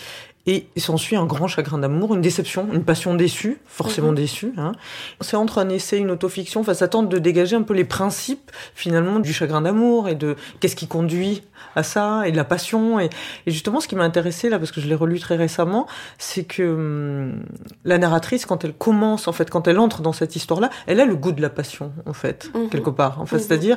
et 0.46 0.66
s'ensuit 0.78 1.16
un 1.16 1.26
grand 1.26 1.46
chagrin 1.48 1.78
d'amour, 1.78 2.14
une 2.14 2.22
déception, 2.22 2.66
une 2.72 2.82
passion 2.82 3.14
déçue, 3.14 3.58
forcément 3.66 4.08
Mhm. 4.08 4.14
déçue. 4.14 4.52
Hein. 4.56 4.72
C'est 5.20 5.36
entre 5.36 5.58
un 5.58 5.68
essai 5.68 5.98
une 5.98 6.10
autofiction, 6.10 6.60
enfin, 6.62 6.74
ça 6.74 6.88
tente 6.88 7.08
de 7.08 7.18
dégager 7.18 7.56
un 7.56 7.62
peu 7.62 7.74
les 7.74 7.84
principes, 7.84 8.50
finalement, 8.74 9.18
du 9.20 9.32
chagrin 9.32 9.60
d'amour 9.60 10.08
et 10.08 10.14
de 10.14 10.36
qu'est-ce 10.60 10.76
qui 10.76 10.86
conduit 10.88 11.42
à 11.76 11.82
ça, 11.82 12.22
et 12.26 12.32
de 12.32 12.36
la 12.36 12.44
passion, 12.44 12.98
et, 12.98 13.10
et 13.46 13.50
justement, 13.50 13.80
ce 13.80 13.86
qui 13.86 13.94
m'a 13.94 14.02
intéressé 14.02 14.48
là, 14.48 14.58
parce 14.58 14.72
que 14.72 14.80
je 14.80 14.88
l'ai 14.88 14.94
relu 14.94 15.20
très 15.20 15.36
récemment, 15.36 15.86
c'est 16.18 16.44
que 16.44 16.62
hum, 16.62 17.42
la 17.84 17.98
narratrice, 17.98 18.46
quand 18.46 18.64
elle 18.64 18.72
commence, 18.72 19.28
en 19.28 19.32
fait, 19.32 19.50
quand 19.50 19.68
elle 19.68 19.78
entre 19.78 20.00
dans 20.00 20.12
cette 20.14 20.34
histoire-là, 20.36 20.70
elle 20.86 21.00
a 21.00 21.04
le 21.04 21.14
goût 21.16 21.32
de 21.32 21.42
la 21.42 21.50
passion, 21.50 21.92
en 22.06 22.12
fait, 22.14 22.50
Mhm. 22.54 22.70
quelque 22.70 22.90
part. 22.90 23.20
En 23.20 23.26
fait, 23.26 23.36
Mhm. 23.36 23.42
c'est-à-dire, 23.42 23.76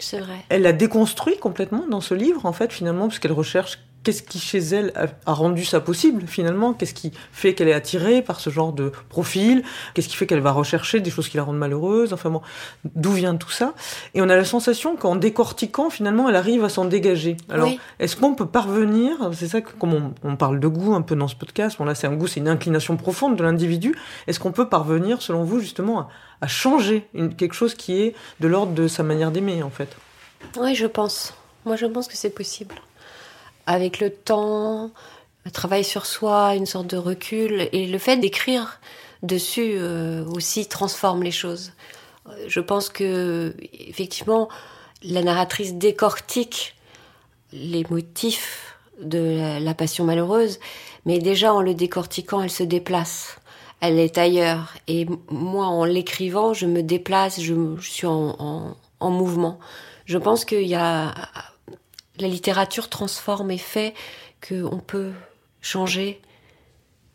C'est 0.00 0.18
vrai. 0.18 0.34
elle 0.48 0.62
la 0.62 0.72
déconstruit 0.72 1.38
complètement 1.38 1.84
dans 1.88 2.00
ce 2.00 2.14
livre, 2.14 2.44
en 2.46 2.52
fait, 2.52 2.72
finalement, 2.72 3.06
parce 3.06 3.20
qu'elle 3.20 3.32
recherche 3.32 3.78
qu'est-ce 4.02 4.22
qui 4.22 4.38
chez 4.38 4.58
elle 4.58 4.92
a, 5.26 5.32
rendu 5.32 5.64
ça 5.64 5.80
possible, 5.80 6.26
finalement, 6.26 6.72
qu'est-ce 6.72 6.94
qui 6.94 7.12
fait 7.32 7.54
qu'elle 7.54 7.68
est 7.68 7.74
attirée 7.74 8.22
par 8.22 8.40
ce 8.40 8.48
genre 8.50 8.72
de 8.72 8.92
profil, 9.08 9.62
qu'est-ce 9.94 10.08
qui 10.08 10.16
fait 10.16 10.26
qu'elle 10.26 10.40
va 10.40 10.52
rechercher 10.52 11.00
des 11.00 11.10
choses 11.10 11.28
qui 11.28 11.36
la 11.36 11.42
rendent 11.42 11.58
malheureuse, 11.58 12.12
enfin 12.12 12.30
bon, 12.30 12.40
d'où 12.94 13.12
vient 13.12 13.36
tout 13.36 13.50
ça? 13.50 13.74
Et 14.14 14.22
on 14.22 14.28
a 14.28 14.36
la 14.36 14.44
sensation 14.44 14.96
qu'en 14.96 15.16
décortiquant, 15.16 15.90
finalement, 15.90 16.28
elle 16.28 16.36
arrive 16.36 16.64
à 16.64 16.68
s'en 16.68 16.84
dégager. 16.86 17.36
Alors, 17.50 17.68
Oui. 17.68 17.78
est-ce 17.98 18.16
qu'on 18.16 18.34
peut 18.34 18.46
parvenir, 18.46 19.16
c'est 19.34 19.48
ça 19.48 19.60
que, 19.60 19.70
comme 19.78 19.92
on, 19.94 20.14
on 20.24 20.36
parle 20.36 20.60
de 20.60 20.68
goût 20.68 20.94
un 20.94 21.02
peu 21.02 21.14
dans 21.16 21.28
ce 21.28 21.36
podcast, 21.36 21.76
bon 21.78 21.84
là 21.84 21.94
c'est 21.94 22.06
un 22.06 22.14
goût, 22.16 22.26
c'est 22.26 22.40
une 22.40 22.48
inclination 22.48 22.96
profonde 22.96 23.36
de 23.36 23.42
l'individu, 23.42 23.94
est-ce 24.26 24.40
qu'on 24.40 24.52
peut 24.52 24.68
parvenir, 24.68 25.20
selon 25.22 25.44
vous, 25.44 25.60
justement, 25.60 26.00
à, 26.00 26.08
à 26.40 26.46
changer 26.46 27.06
une- 27.12 27.34
quelque 27.34 27.54
chose 27.54 27.74
qui 27.74 28.00
est 28.00 28.14
de 28.40 28.48
l'ordre 28.48 28.72
de 28.72 28.88
sa 28.88 29.02
manière 29.02 29.30
d'aimer, 29.30 29.62
en 29.62 29.70
fait? 29.70 29.94
Oui, 30.58 30.74
je 30.74 30.86
pense. 30.86 31.34
Moi, 31.66 31.76
je 31.76 31.84
pense 31.86 32.08
que 32.08 32.16
c'est 32.16 32.30
possible. 32.34 32.74
Avec 33.70 34.00
le 34.00 34.10
temps, 34.10 34.90
le 35.44 35.52
travail 35.52 35.84
sur 35.84 36.04
soi, 36.04 36.56
une 36.56 36.66
sorte 36.66 36.88
de 36.88 36.96
recul, 36.96 37.68
et 37.70 37.86
le 37.86 37.98
fait 37.98 38.16
d'écrire 38.16 38.80
dessus 39.22 39.74
euh, 39.76 40.24
aussi 40.24 40.66
transforme 40.66 41.22
les 41.22 41.30
choses. 41.30 41.70
Euh, 42.26 42.32
Je 42.48 42.58
pense 42.58 42.88
que, 42.88 43.54
effectivement, 43.72 44.48
la 45.04 45.22
narratrice 45.22 45.74
décortique 45.74 46.74
les 47.52 47.84
motifs 47.90 48.74
de 49.00 49.60
la, 49.62 49.74
passion 49.74 50.04
malheureuse, 50.04 50.58
mais 51.06 51.20
déjà 51.20 51.54
en 51.54 51.62
le 51.62 51.74
décortiquant, 51.74 52.42
elle 52.42 52.50
se 52.50 52.64
déplace. 52.64 53.38
Elle 53.80 54.00
est 54.00 54.18
ailleurs. 54.18 54.74
Et 54.88 55.06
moi, 55.30 55.66
en 55.66 55.84
l'écrivant, 55.84 56.54
je 56.54 56.66
me 56.66 56.82
déplace, 56.82 57.40
je, 57.40 57.54
suis 57.80 58.08
en 58.08 58.74
mouvement. 59.00 59.60
Je 60.06 60.18
pense 60.18 60.44
qu'il 60.44 60.66
y 60.66 60.74
a. 60.74 61.14
La 62.20 62.28
littérature 62.28 62.88
transforme 62.88 63.50
et 63.50 63.58
fait 63.58 63.94
qu'on 64.46 64.78
peut 64.78 65.10
changer 65.60 66.20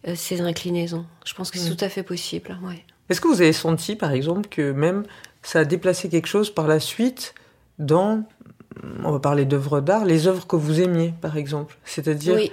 euh, 0.08 0.16
ses 0.16 0.42
inclinaisons. 0.42 1.06
Je 1.26 1.34
pense 1.34 1.52
que 1.52 1.58
c'est 1.60 1.76
tout 1.76 1.84
à 1.86 1.90
fait 1.90 2.04
possible. 2.04 2.58
Ouais. 2.64 2.84
Est-ce 3.10 3.22
que 3.22 3.28
vous 3.28 3.42
avez 3.42 3.54
senti, 3.54 3.96
par 3.96 4.12
exemple, 4.12 4.50
que 4.50 4.72
même 4.72 5.04
ça 5.44 5.60
a 5.60 5.66
déplacé 5.66 6.10
quelque 6.10 6.28
chose 6.28 6.50
par 6.50 6.68
la 6.68 6.80
suite 6.80 7.36
dans, 7.78 8.24
on 9.04 9.12
va 9.12 9.20
parler 9.20 9.46
d'œuvres 9.46 9.80
d'art, 9.82 10.06
les 10.06 10.26
œuvres 10.28 10.48
que 10.48 10.56
vous 10.56 10.82
aimiez, 10.82 11.14
par 11.22 11.38
exemple? 11.38 11.78
C'est-à-dire, 11.86 12.36
Oui. 12.36 12.52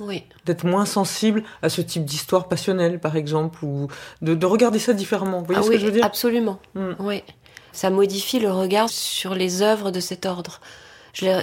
Oui. 0.00 0.22
D'être 0.44 0.64
moins 0.64 0.86
sensible 0.86 1.42
à 1.60 1.68
ce 1.68 1.80
type 1.80 2.04
d'histoire 2.04 2.46
passionnelle, 2.46 3.00
par 3.00 3.16
exemple, 3.16 3.64
ou 3.64 3.88
de, 4.22 4.36
de 4.36 4.46
regarder 4.46 4.78
ça 4.78 4.92
différemment? 4.92 5.40
Vous 5.40 5.46
voyez 5.46 5.58
Ah 5.60 5.64
ce 5.64 5.68
oui, 5.70 5.74
que 5.74 5.80
je 5.80 5.86
veux 5.86 5.92
dire? 5.92 6.04
absolument. 6.04 6.60
Mm. 6.74 6.92
Oui. 7.00 7.24
Ça 7.72 7.90
modifie 7.90 8.38
le 8.38 8.52
regard 8.52 8.88
sur 8.88 9.34
les 9.34 9.60
œuvres 9.62 9.90
de 9.90 9.98
cet 9.98 10.24
ordre. 10.24 10.60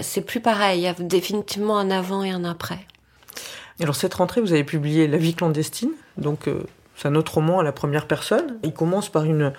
C'est 0.01 0.21
plus 0.21 0.39
pareil. 0.39 0.79
Il 0.79 0.83
y 0.83 0.87
a 0.87 0.93
définitivement 0.93 1.77
un 1.77 1.91
avant 1.91 2.23
et 2.23 2.31
un 2.31 2.43
après. 2.43 2.79
Alors 3.81 3.95
cette 3.95 4.13
rentrée, 4.13 4.41
vous 4.41 4.53
avez 4.53 4.63
publié 4.63 5.07
La 5.07 5.17
vie 5.17 5.33
clandestine, 5.33 5.91
donc 6.17 6.47
euh, 6.47 6.63
c'est 6.95 7.09
un 7.09 7.15
autre 7.15 7.33
roman 7.33 7.59
à 7.59 7.63
la 7.63 7.73
première 7.73 8.07
personne. 8.07 8.57
Il 8.63 8.73
commence 8.73 9.09
par 9.09 9.25
une, 9.25 9.51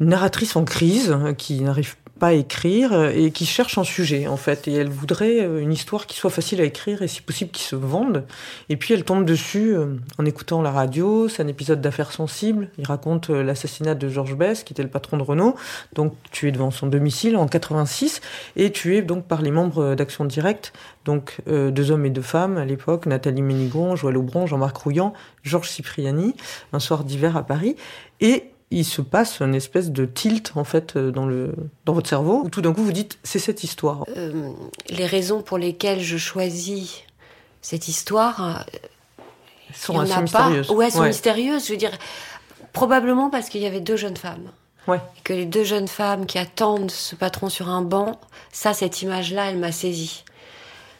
narratrice 0.00 0.56
en 0.56 0.64
crise 0.64 1.12
euh, 1.12 1.32
qui 1.32 1.60
n'arrive 1.60 1.96
pas 2.20 2.34
écrire 2.34 2.92
euh, 2.92 3.10
et 3.12 3.32
qui 3.32 3.46
cherche 3.46 3.78
un 3.78 3.84
sujet 3.84 4.28
en 4.28 4.36
fait. 4.36 4.68
Et 4.68 4.74
elle 4.74 4.88
voudrait 4.88 5.40
euh, 5.40 5.60
une 5.60 5.72
histoire 5.72 6.06
qui 6.06 6.16
soit 6.16 6.30
facile 6.30 6.60
à 6.60 6.64
écrire 6.64 7.02
et 7.02 7.08
si 7.08 7.22
possible 7.22 7.50
qui 7.50 7.64
se 7.64 7.74
vende. 7.74 8.24
Et 8.68 8.76
puis 8.76 8.94
elle 8.94 9.02
tombe 9.04 9.24
dessus 9.24 9.74
euh, 9.74 9.96
en 10.18 10.24
écoutant 10.24 10.62
la 10.62 10.70
radio. 10.70 11.28
C'est 11.28 11.42
un 11.42 11.48
épisode 11.48 11.80
d'affaires 11.80 12.12
sensibles. 12.12 12.68
Il 12.78 12.86
raconte 12.86 13.30
l'assassinat 13.30 13.96
de 13.96 14.08
Georges 14.08 14.36
Bess, 14.36 14.62
qui 14.62 14.72
était 14.72 14.84
le 14.84 14.88
patron 14.88 15.16
de 15.16 15.22
Renault, 15.22 15.56
donc 15.94 16.14
tué 16.30 16.52
devant 16.52 16.70
son 16.70 16.86
domicile 16.86 17.36
en 17.36 17.48
86 17.48 18.20
et 18.54 18.70
tué 18.70 19.02
donc 19.02 19.24
par 19.24 19.42
les 19.42 19.50
membres 19.50 19.96
d'Action 19.96 20.24
Directe 20.24 20.72
donc 21.04 21.38
euh, 21.48 21.70
deux 21.70 21.90
hommes 21.90 22.04
et 22.04 22.10
deux 22.10 22.22
femmes 22.22 22.58
à 22.58 22.64
l'époque, 22.64 23.06
Nathalie 23.06 23.42
Ménigon, 23.42 23.96
Joël 23.96 24.16
Aubron, 24.16 24.46
Jean-Marc 24.46 24.76
Rouillant, 24.76 25.12
Georges 25.42 25.68
Cipriani, 25.68 26.34
un 26.72 26.78
soir 26.78 27.04
d'hiver 27.04 27.36
à 27.36 27.42
Paris. 27.42 27.76
Et 28.20 28.50
il 28.70 28.84
se 28.84 29.02
passe 29.02 29.40
une 29.40 29.54
espèce 29.54 29.90
de 29.90 30.04
tilt 30.06 30.52
en 30.56 30.64
fait 30.64 30.96
euh, 30.96 31.10
dans, 31.10 31.26
le, 31.26 31.54
dans 31.86 31.92
votre 31.92 32.08
cerveau, 32.08 32.42
où 32.44 32.48
tout 32.50 32.62
d'un 32.62 32.72
coup 32.72 32.82
vous 32.84 32.92
dites 32.92 33.18
c'est 33.24 33.38
cette 33.40 33.64
histoire. 33.64 34.04
Euh, 34.16 34.50
les 34.88 35.06
raisons 35.06 35.42
pour 35.42 35.58
lesquelles 35.58 36.00
je 36.00 36.16
choisis 36.16 37.02
cette 37.62 37.88
histoire, 37.88 38.58
euh, 38.68 38.76
sont 39.74 39.98
assez 40.00 40.12
a 40.12 40.20
mystérieuses. 40.22 40.66
pas. 40.68 40.72
Ouais, 40.74 40.86
elles 40.86 40.92
sont 40.92 41.00
Ouais. 41.00 41.08
mystérieuses. 41.08 41.66
Je 41.66 41.72
veux 41.72 41.78
dire, 41.78 41.92
probablement 42.72 43.28
parce 43.30 43.48
qu'il 43.48 43.60
y 43.60 43.66
avait 43.66 43.80
deux 43.80 43.96
jeunes 43.96 44.16
femmes. 44.16 44.50
Ouais. 44.88 44.98
Et 45.18 45.20
que 45.22 45.32
les 45.32 45.44
deux 45.46 45.64
jeunes 45.64 45.88
femmes 45.88 46.26
qui 46.26 46.38
attendent 46.38 46.90
ce 46.90 47.14
patron 47.14 47.48
sur 47.48 47.68
un 47.68 47.82
banc, 47.82 48.18
ça, 48.50 48.72
cette 48.72 49.02
image-là, 49.02 49.50
elle 49.50 49.58
m'a 49.58 49.72
saisie. 49.72 50.24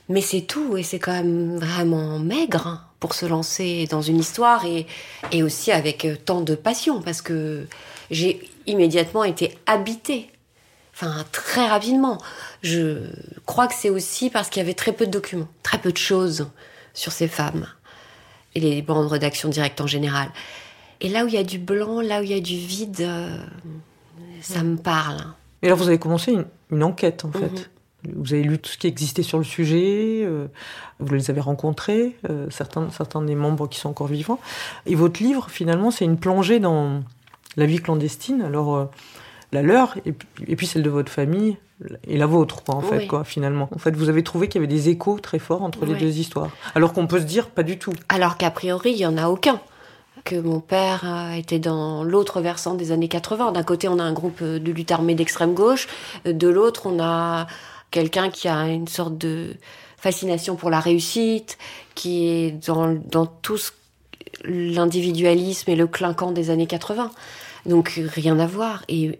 Mais 0.09 0.21
c'est 0.21 0.43
tout, 0.43 0.77
et 0.77 0.83
c'est 0.83 0.99
quand 0.99 1.13
même 1.13 1.57
vraiment 1.59 2.19
maigre 2.19 2.67
hein, 2.67 2.85
pour 3.01 3.15
se 3.15 3.27
lancer 3.27 3.87
dans 3.91 4.03
une 4.03 4.19
histoire 4.21 4.65
et, 4.67 4.87
et 5.33 5.43
aussi 5.43 5.73
avec 5.73 6.05
euh, 6.05 6.17
tant 6.23 6.43
de 6.43 6.55
passion, 6.55 7.01
parce 7.01 7.23
que 7.23 7.67
j'ai 8.11 8.49
immédiatement 8.67 9.25
été 9.25 9.57
habitée. 9.67 10.31
Enfin, 10.95 11.25
très 11.33 11.67
rapidement. 11.67 12.19
Je 12.63 12.99
crois 13.47 13.67
que 13.67 13.75
c'est 13.75 13.89
aussi 13.91 14.29
parce 14.29 14.51
qu'il 14.51 14.61
y 14.61 14.65
avait 14.65 14.75
très 14.75 14.93
peu 14.93 15.07
de 15.07 15.11
documents, 15.11 15.49
très 15.63 15.79
peu 15.79 15.93
de 15.93 15.97
choses 15.97 16.49
sur 16.93 17.11
ces 17.13 17.27
femmes 17.29 17.67
et 18.55 18.61
les 18.61 18.83
membres 18.83 19.17
d'action 19.17 19.49
directe 19.49 19.81
en 19.81 19.87
général. 19.87 20.29
Et 21.01 21.09
là 21.09 21.25
où 21.25 21.29
il 21.29 21.35
y 21.35 21.39
a 21.39 21.43
du 21.45 21.59
blanc, 21.59 22.03
là 22.03 22.21
où 22.21 22.25
il 22.25 22.31
y 22.31 22.35
a 22.35 22.41
du 22.41 22.57
vide, 22.59 23.01
euh, 23.01 23.39
ça 24.43 24.63
me 24.63 24.77
parle. 24.77 25.25
Et 25.63 25.67
alors 25.69 25.79
vous 25.79 25.89
avez 25.89 25.99
commencé 25.99 26.33
une, 26.33 26.45
une 26.71 26.83
enquête 26.83 27.25
en 27.25 27.29
Mhm. 27.29 27.35
fait. 27.49 27.71
Vous 28.17 28.33
avez 28.35 28.43
lu 28.43 28.59
tout 28.59 28.71
ce 28.71 28.79
qui 28.79 28.87
existait 28.87 29.23
sur 29.23 29.39
le 29.39 29.45
sujet, 29.45 30.23
euh, 30.25 30.47
vous 31.01 31.15
les 31.15 31.31
avez 31.31 31.41
rencontrés, 31.41 32.17
euh, 32.31 32.47
certains, 32.51 32.89
certains 32.91 33.23
des 33.23 33.35
membres 33.35 33.69
qui 33.69 33.79
sont 33.79 33.89
encore 33.91 34.07
vivants. 34.07 34.41
Et 34.87 34.95
votre 34.95 35.23
livre, 35.23 35.49
finalement, 35.51 35.91
c'est 35.91 36.05
une 36.05 36.17
plongée 36.19 36.61
dans 36.61 37.01
la 37.57 37.67
vie 37.67 37.79
clandestine. 37.79 38.43
Alors, 38.43 38.77
euh, 38.77 38.85
la 39.53 39.63
leur, 39.63 39.97
et, 40.07 40.13
puis- 40.13 40.29
et 40.47 40.57
puis 40.57 40.67
celle 40.67 40.83
de 40.83 40.91
votre 40.91 41.11
famille, 41.13 41.57
et 42.07 42.17
la 42.19 42.27
vôtre, 42.27 42.63
quoi, 42.63 42.75
en 42.77 42.83
fait, 42.83 43.07
quoi, 43.07 43.25
finalement. 43.25 43.69
En 43.75 43.79
fait, 43.79 43.97
vous 43.97 44.09
avez 44.11 44.23
trouvé 44.23 44.49
qu'il 44.49 44.61
y 44.61 44.65
avait 44.65 44.73
des 44.73 44.91
échos 44.91 45.19
très 45.19 45.39
forts 45.39 45.63
entre 45.63 45.87
les 45.87 45.95
deux 45.95 46.19
histoires. 46.19 46.51
Alors 46.75 46.93
qu'on 46.93 47.07
peut 47.07 47.21
se 47.21 47.25
dire, 47.25 47.49
pas 47.49 47.63
du 47.63 47.79
tout. 47.79 47.93
Alors 48.11 48.37
qu'a 48.37 48.51
priori, 48.51 48.91
il 48.93 48.97
n'y 48.99 49.07
en 49.07 49.17
a 49.17 49.29
aucun. 49.29 49.61
Que 50.25 50.37
mon 50.37 50.61
père 50.61 51.33
était 51.35 51.59
dans 51.59 52.05
l'autre 52.05 52.43
versant 52.43 52.75
des 52.75 52.93
années 52.93 53.09
80. 53.09 53.53
D'un 53.53 53.63
côté, 53.63 53.89
on 53.89 53.99
a 53.99 54.03
un 54.03 54.13
groupe 54.13 54.43
de 54.43 54.71
lutte 54.73 54.93
armée 54.93 55.15
d'extrême 55.15 55.55
gauche. 55.55 55.89
De 56.27 56.49
l'autre, 56.49 56.83
on 56.85 57.01
a 57.03 57.47
quelqu'un 57.91 58.31
qui 58.31 58.49
a 58.49 58.69
une 58.69 58.89
sorte 58.89 59.19
de 59.19 59.57
fascination 59.97 60.57
pour 60.57 60.71
la 60.71 60.81
réussite, 60.81 61.59
qui 61.95 62.27
est 62.27 62.67
dans, 62.67 62.95
dans 62.95 63.27
tout 63.27 63.59
l'individualisme 64.45 65.71
et 65.71 65.77
le 65.77 65.87
clinquant 65.87 66.33
des 66.33 66.51
années 66.51 66.67
80. 66.67 67.11
Donc 67.67 68.01
rien 68.15 68.39
à 68.39 68.47
voir. 68.47 68.85
Et 68.89 69.19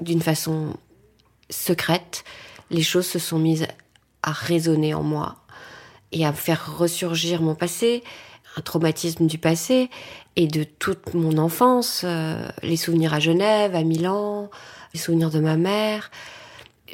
d'une 0.00 0.22
façon 0.22 0.74
secrète, 1.50 2.24
les 2.70 2.82
choses 2.82 3.06
se 3.06 3.18
sont 3.18 3.38
mises 3.38 3.66
à 4.22 4.32
résonner 4.32 4.94
en 4.94 5.02
moi 5.02 5.36
et 6.12 6.24
à 6.24 6.32
faire 6.32 6.78
ressurgir 6.78 7.42
mon 7.42 7.54
passé, 7.54 8.02
un 8.56 8.62
traumatisme 8.62 9.26
du 9.26 9.38
passé 9.38 9.90
et 10.36 10.46
de 10.46 10.64
toute 10.64 11.14
mon 11.14 11.36
enfance, 11.38 12.02
euh, 12.04 12.48
les 12.62 12.76
souvenirs 12.76 13.14
à 13.14 13.20
Genève, 13.20 13.74
à 13.74 13.82
Milan, 13.82 14.50
les 14.94 15.00
souvenirs 15.00 15.30
de 15.30 15.40
ma 15.40 15.56
mère. 15.56 16.10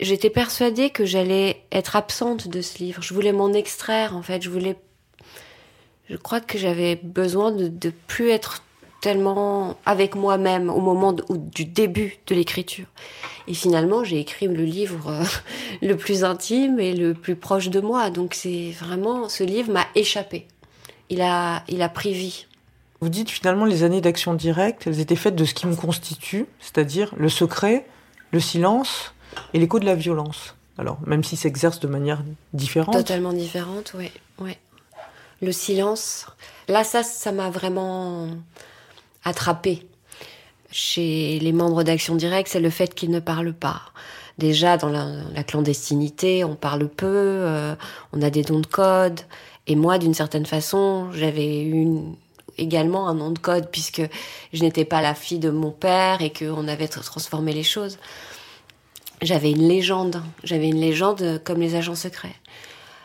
J'étais 0.00 0.30
persuadée 0.30 0.90
que 0.90 1.04
j'allais 1.04 1.64
être 1.70 1.96
absente 1.96 2.48
de 2.48 2.60
ce 2.60 2.78
livre. 2.78 3.02
Je 3.02 3.14
voulais 3.14 3.32
m'en 3.32 3.52
extraire, 3.52 4.16
en 4.16 4.22
fait. 4.22 4.42
Je 4.42 4.50
voulais. 4.50 4.76
Je 6.10 6.16
crois 6.16 6.40
que 6.40 6.58
j'avais 6.58 6.96
besoin 6.96 7.52
de, 7.52 7.68
de 7.68 7.92
plus 8.06 8.30
être 8.30 8.62
tellement 9.04 9.76
avec 9.84 10.14
moi-même 10.14 10.70
au 10.70 10.80
moment 10.80 11.14
du 11.30 11.66
début 11.66 12.16
de 12.26 12.34
l'écriture. 12.34 12.86
Et 13.46 13.52
finalement, 13.52 14.02
j'ai 14.02 14.18
écrit 14.18 14.48
le 14.48 14.64
livre 14.64 15.10
euh, 15.10 15.24
le 15.86 15.94
plus 15.94 16.24
intime 16.24 16.80
et 16.80 16.94
le 16.94 17.12
plus 17.12 17.36
proche 17.36 17.68
de 17.68 17.80
moi. 17.80 18.08
Donc 18.08 18.32
c'est 18.32 18.70
vraiment, 18.70 19.28
ce 19.28 19.44
livre 19.44 19.70
m'a 19.70 19.86
échappé. 19.94 20.46
Il 21.10 21.20
a, 21.20 21.64
il 21.68 21.82
a 21.82 21.90
pris 21.90 22.14
vie. 22.14 22.46
Vous 23.00 23.10
dites 23.10 23.28
finalement 23.28 23.66
les 23.66 23.82
années 23.82 24.00
d'action 24.00 24.32
directe, 24.32 24.86
elles 24.86 25.00
étaient 25.00 25.16
faites 25.16 25.36
de 25.36 25.44
ce 25.44 25.52
qui 25.52 25.66
me 25.66 25.76
constitue, 25.76 26.46
c'est-à-dire 26.58 27.12
le 27.18 27.28
secret, 27.28 27.86
le 28.30 28.40
silence 28.40 29.12
et 29.52 29.58
l'écho 29.58 29.78
de 29.78 29.84
la 29.84 29.94
violence. 29.94 30.54
Alors, 30.78 30.98
même 31.06 31.22
si 31.22 31.36
s'exerce 31.36 31.78
de 31.80 31.86
manière 31.86 32.22
différente. 32.52 32.94
Totalement 32.94 33.32
différente, 33.32 33.92
oui. 33.96 34.10
oui. 34.40 34.56
Le 35.40 35.52
silence, 35.52 36.26
là, 36.68 36.84
ça, 36.84 37.02
ça 37.02 37.30
m'a 37.30 37.50
vraiment 37.50 38.28
attrapé. 39.24 39.86
Chez 40.70 41.38
les 41.40 41.52
membres 41.52 41.84
d'Action 41.84 42.16
Directe, 42.16 42.50
c'est 42.50 42.60
le 42.60 42.70
fait 42.70 42.94
qu'ils 42.94 43.10
ne 43.10 43.20
parlent 43.20 43.54
pas. 43.54 43.82
Déjà, 44.38 44.76
dans 44.76 44.88
la, 44.88 45.06
la 45.32 45.44
clandestinité, 45.44 46.42
on 46.42 46.56
parle 46.56 46.88
peu, 46.88 47.06
euh, 47.06 47.76
on 48.12 48.20
a 48.22 48.30
des 48.30 48.42
dons 48.42 48.58
de 48.58 48.66
code. 48.66 49.20
Et 49.68 49.76
moi, 49.76 49.98
d'une 49.98 50.14
certaine 50.14 50.46
façon, 50.46 51.12
j'avais 51.12 51.60
une, 51.60 52.16
également 52.58 53.06
un 53.08 53.14
nom 53.14 53.30
de 53.30 53.38
code 53.38 53.70
puisque 53.70 54.02
je 54.52 54.62
n'étais 54.62 54.84
pas 54.84 55.00
la 55.00 55.14
fille 55.14 55.38
de 55.38 55.50
mon 55.50 55.70
père 55.70 56.20
et 56.20 56.32
qu'on 56.32 56.66
avait 56.66 56.86
tr- 56.86 57.04
transformé 57.04 57.52
les 57.52 57.62
choses. 57.62 57.98
J'avais 59.22 59.50
une 59.50 59.68
légende. 59.68 60.22
J'avais 60.42 60.68
une 60.68 60.80
légende 60.80 61.40
comme 61.44 61.60
les 61.60 61.74
agents 61.74 61.94
secrets. 61.94 62.36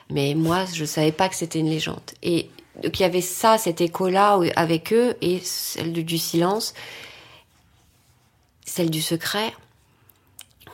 Mais 0.09 0.33
moi, 0.33 0.65
je 0.73 0.85
savais 0.85 1.11
pas 1.11 1.29
que 1.29 1.35
c'était 1.35 1.59
une 1.59 1.69
légende. 1.69 1.99
Et 2.23 2.49
donc 2.83 2.99
il 2.99 3.03
y 3.03 3.05
avait 3.05 3.21
ça, 3.21 3.57
cet 3.57 3.81
écho-là 3.81 4.39
avec 4.55 4.93
eux 4.93 5.15
et 5.21 5.39
celle 5.43 5.91
du, 5.91 6.17
silence, 6.17 6.73
celle 8.65 8.89
du 8.89 9.01
secret 9.01 9.53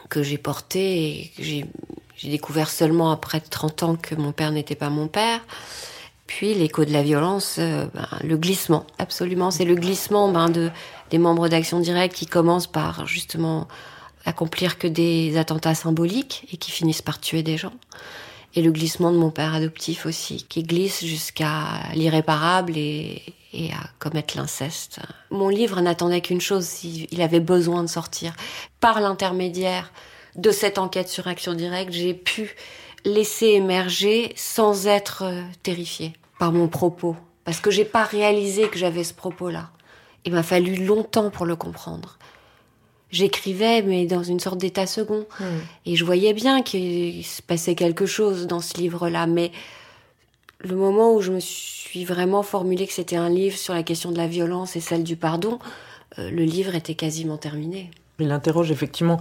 que 0.10 0.22
j'ai 0.22 0.38
porté 0.38 1.10
et 1.10 1.32
que 1.36 1.44
j'ai 1.44 2.30
découvert 2.30 2.70
seulement 2.70 3.12
après 3.12 3.40
30 3.40 3.84
ans 3.84 3.96
que 3.96 4.16
mon 4.16 4.32
père 4.32 4.52
n'était 4.52 4.76
pas 4.76 4.90
mon 4.90 5.08
père. 5.08 5.42
Puis 6.28 6.54
l'écho 6.54 6.86
de 6.86 6.92
la 6.92 7.04
violence, 7.04 7.58
euh, 7.60 7.86
ben, 7.94 8.08
le 8.24 8.38
glissement, 8.38 8.86
absolument. 8.98 9.52
C'est 9.52 9.66
le 9.66 9.76
glissement 9.76 10.32
ben, 10.32 10.50
de, 10.50 10.72
des 11.12 11.20
membres 11.20 11.48
d'Action 11.50 11.80
Directe 11.80 12.16
qui 12.16 12.26
commencent 12.26 12.68
par 12.68 13.06
justement 13.06 13.68
accomplir 14.26 14.78
que 14.78 14.88
des 14.88 15.38
attentats 15.38 15.76
symboliques 15.76 16.48
et 16.52 16.58
qui 16.58 16.72
finissent 16.72 17.02
par 17.02 17.20
tuer 17.20 17.44
des 17.44 17.58
gens. 17.58 17.74
Et 18.56 18.62
le 18.62 18.72
glissement 18.72 19.12
de 19.12 19.18
mon 19.18 19.32
père 19.32 19.54
adoptif 19.54 20.06
aussi, 20.06 20.46
qui 20.48 20.64
glisse 20.64 21.04
jusqu'à 21.04 21.82
l'irréparable 21.94 22.78
et, 22.78 23.22
à 23.72 23.88
commettre 24.00 24.36
l'inceste. 24.38 25.00
Mon 25.30 25.50
livre 25.50 25.80
n'attendait 25.80 26.22
qu'une 26.22 26.42
chose, 26.42 26.84
il 26.84 27.08
il 27.12 27.22
avait 27.22 27.40
besoin 27.40 27.84
de 27.84 27.88
sortir. 27.88 28.34
Par 28.82 29.00
l'intermédiaire 29.00 29.92
de 30.36 30.52
cette 30.52 30.78
enquête 30.78 31.10
sur 31.10 31.28
Action 31.28 31.54
Directe, 31.54 31.94
j'ai 31.94 32.14
pu 32.14 32.56
laisser 33.06 33.48
émerger 33.48 34.34
sans 34.36 34.88
être 34.88 35.24
euh, 35.24 35.42
terrifiée 35.64 36.14
par 36.40 36.52
mon 36.52 36.68
propos. 36.68 37.16
Parce 37.46 37.62
que 37.62 37.72
j'ai 37.72 37.86
pas 37.86 38.04
réalisé 38.04 38.68
que 38.70 38.78
j'avais 38.78 39.04
ce 39.04 39.14
propos-là. 39.14 39.70
Il 40.26 40.34
m'a 40.34 40.44
fallu 40.44 40.84
longtemps 40.84 41.30
pour 41.30 41.46
le 41.46 41.56
comprendre. 41.56 42.18
J'écrivais, 43.12 43.82
mais 43.82 44.06
dans 44.06 44.24
une 44.24 44.40
sorte 44.40 44.58
d'état 44.58 44.88
second. 44.88 45.26
Hmm. 45.40 45.44
Et 45.86 45.96
je 45.96 46.04
voyais 46.06 46.34
bien 46.34 46.62
qu'il 46.64 47.24
se 47.24 47.42
passait 47.42 47.76
quelque 47.76 48.06
chose 48.06 48.48
dans 48.48 48.62
ce 48.62 48.78
livre-là. 48.78 49.28
Mais 49.28 49.52
le 50.60 50.76
moment 50.76 51.14
où 51.14 51.22
je 51.22 51.32
me 51.32 51.40
suis 51.40 52.04
vraiment 52.06 52.44
formulé 52.44 52.88
que 52.88 52.94
c'était 52.94 53.16
un 53.16 53.30
livre 53.30 53.58
sur 53.58 53.74
la 53.74 53.84
question 53.84 54.12
de 54.12 54.18
la 54.18 54.28
violence 54.28 54.76
et 54.76 54.80
celle 54.82 55.04
du 55.04 55.16
pardon, 55.16 55.60
euh, 56.20 56.30
le 56.30 56.44
livre 56.44 56.76
était 56.76 56.96
quasiment 56.96 57.38
terminé. 57.38 57.92
Il 58.20 58.32
interroge 58.32 58.72
effectivement 58.72 59.20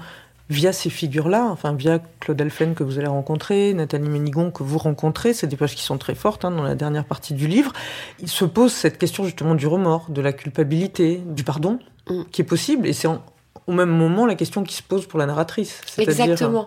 via 0.50 0.72
ces 0.72 0.90
figures-là, 0.90 1.48
enfin 1.50 1.72
via 1.72 2.00
Claude 2.20 2.40
Alphen 2.40 2.74
que 2.74 2.84
vous 2.84 2.98
allez 2.98 3.06
rencontrer, 3.08 3.72
Nathalie 3.74 4.08
Ménigon 4.08 4.50
que 4.50 4.62
vous 4.62 4.76
rencontrez, 4.78 5.32
c'est 5.32 5.46
des 5.46 5.56
pages 5.56 5.74
qui 5.74 5.82
sont 5.82 5.96
très 5.98 6.14
fortes 6.14 6.44
hein, 6.44 6.50
dans 6.50 6.62
la 6.62 6.74
dernière 6.74 7.06
partie 7.06 7.32
du 7.32 7.46
livre, 7.48 7.72
il 8.20 8.28
se 8.28 8.44
pose 8.44 8.70
cette 8.72 8.98
question 8.98 9.24
justement 9.24 9.54
du 9.54 9.66
remords, 9.66 10.10
de 10.10 10.20
la 10.20 10.32
culpabilité, 10.34 11.20
du 11.26 11.44
pardon, 11.44 11.78
Mm. 12.10 12.24
qui 12.30 12.42
est 12.42 12.44
possible, 12.44 12.86
et 12.86 12.92
c'est 12.92 13.08
en- 13.08 13.22
au 13.66 13.72
même 13.72 13.90
moment 13.90 14.26
la 14.26 14.34
question 14.34 14.62
qui 14.62 14.74
se 14.74 14.82
pose 14.82 15.06
pour 15.06 15.18
la 15.18 15.26
narratrice. 15.26 15.80
Exactement. 15.98 16.66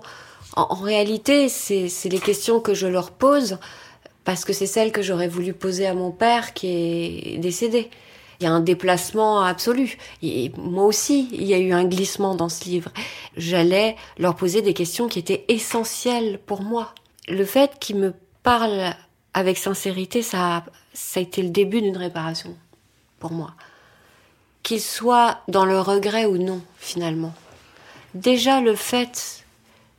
En, 0.56 0.76
réalité, 0.76 1.50
c'est 1.50 2.10
les 2.10 2.20
questions 2.20 2.60
que 2.60 2.74
je 2.74 2.88
leur 2.88 3.12
pose 3.12 3.60
parce 4.24 4.44
que 4.44 4.54
c'est 4.54 4.66
celles 4.66 4.92
que 4.92 5.02
j'aurais 5.02 5.28
voulu 5.28 5.54
poser 5.54 5.86
à 5.86 5.94
mon 5.94 6.12
père 6.12 6.54
qui 6.54 6.68
est 6.68 7.38
décédé. 7.38 7.90
Il 8.40 8.44
y 8.44 8.48
a 8.48 8.52
un 8.52 8.60
déplacement 8.60 9.42
absolu. 9.42 9.98
Moi 10.58 10.86
aussi, 10.86 11.30
il 11.32 11.44
y 11.44 11.54
a 11.54 11.60
eu 11.60 11.72
un 11.74 11.86
glissement 11.86 12.36
dans 12.36 12.50
ce 12.50 12.66
livre. 12.66 12.92
J'allais 13.36 13.96
leur 14.18 14.36
poser 14.36 14.62
des 14.62 14.74
questions 14.74 15.08
qui 15.08 15.20
étaient 15.20 15.46
essentielles 15.48 16.40
pour 16.46 16.62
moi. 16.62 16.94
Le 17.28 17.46
fait 17.46 17.78
qu'ils 17.80 17.98
me 17.98 18.14
parlent 18.44 18.96
avec 19.34 19.58
sincérité, 19.58 20.22
ça 20.22 20.64
a 21.16 21.20
été 21.20 21.42
le 21.42 21.50
début 21.50 21.82
d'une 21.82 21.98
réparation 21.98 22.56
pour 23.20 23.32
moi. 23.32 23.54
Qu'ils 24.68 24.82
soient 24.82 25.38
dans 25.48 25.64
le 25.64 25.80
regret 25.80 26.26
ou 26.26 26.38
non, 26.38 26.62
finalement 26.78 27.34
déjà 28.14 28.60
le 28.62 28.76
fait 28.76 29.46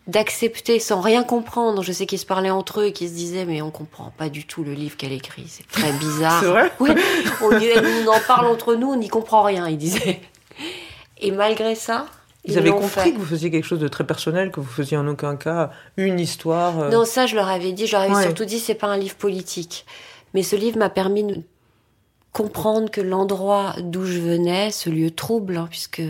d'accepter 0.07 0.79
sans 0.79 1.01
rien 1.01 1.23
comprendre, 1.23 1.83
je 1.83 1.93
sais 1.93 2.07
qu'ils 2.07 2.19
se 2.19 2.27
parlaient 2.27 2.51
entre 2.51 2.81
eux 2.81 2.87
et 2.87 2.93
qu'ils 2.93 3.09
se 3.09 3.15
disaient 3.15 3.45
mais 3.45 3.63
on 3.63 3.71
comprend 3.71 4.13
pas 4.17 4.29
du 4.29 4.47
tout 4.47 4.65
le 4.65 4.73
livre 4.73 4.97
qu'elle 4.97 5.13
écrit, 5.13 5.45
c'est 5.49 5.67
très 5.69 5.93
bizarre. 5.99 6.41
C'est 6.41 6.49
vrai? 6.49 6.73
Ouais, 6.81 6.95
on, 7.43 7.51
on 7.53 8.09
en 8.09 8.21
parle 8.27 8.47
entre 8.47 8.75
nous, 8.75 8.89
on 8.91 8.97
n'y 8.97 9.09
comprend 9.09 9.43
rien, 9.43 9.69
ils 9.69 9.77
disaient. 9.79 10.21
Et 11.21 11.31
malgré 11.31 11.75
ça, 11.75 12.07
Ils 12.45 12.53
ils 12.53 12.59
avaient 12.59 12.71
compris 12.71 12.89
fait. 13.03 13.13
que 13.13 13.19
vous 13.19 13.27
faisiez 13.27 13.51
quelque 13.51 13.67
chose 13.67 13.81
de 13.81 13.89
très 13.89 14.05
personnel, 14.07 14.51
que 14.51 14.61
vous 14.61 14.67
faisiez 14.71 14.97
en 14.97 15.07
aucun 15.07 15.37
cas 15.37 15.71
une 15.97 16.19
histoire. 16.21 16.79
euh, 16.81 16.91
Non, 16.91 17.05
ça 17.05 17.27
je 17.27 17.37
leur 17.37 17.49
avais 17.49 17.73
dit, 17.73 17.87
je 17.87 17.93
leur 17.93 18.03
avais 18.03 18.15
Ouais. 18.15 18.23
surtout 18.25 18.45
dit 18.47 18.59
c'est 18.59 18.75
pas 18.75 18.87
un 18.89 18.97
livre 18.99 19.17
politique. 19.17 19.85
Mais 20.35 20.43
ce 20.43 20.57
livre 20.57 20.79
m'a 20.79 20.91
permis 20.91 21.25
de 21.25 21.43
comprendre 22.39 22.89
que 22.89 23.01
l'endroit 23.01 23.75
d'où 23.81 24.05
je 24.05 24.21
venais, 24.21 24.71
ce 24.71 24.91
lieu 24.91 25.11
trouble, 25.11 25.57
hein, 25.57 25.67
puisque 25.69 26.03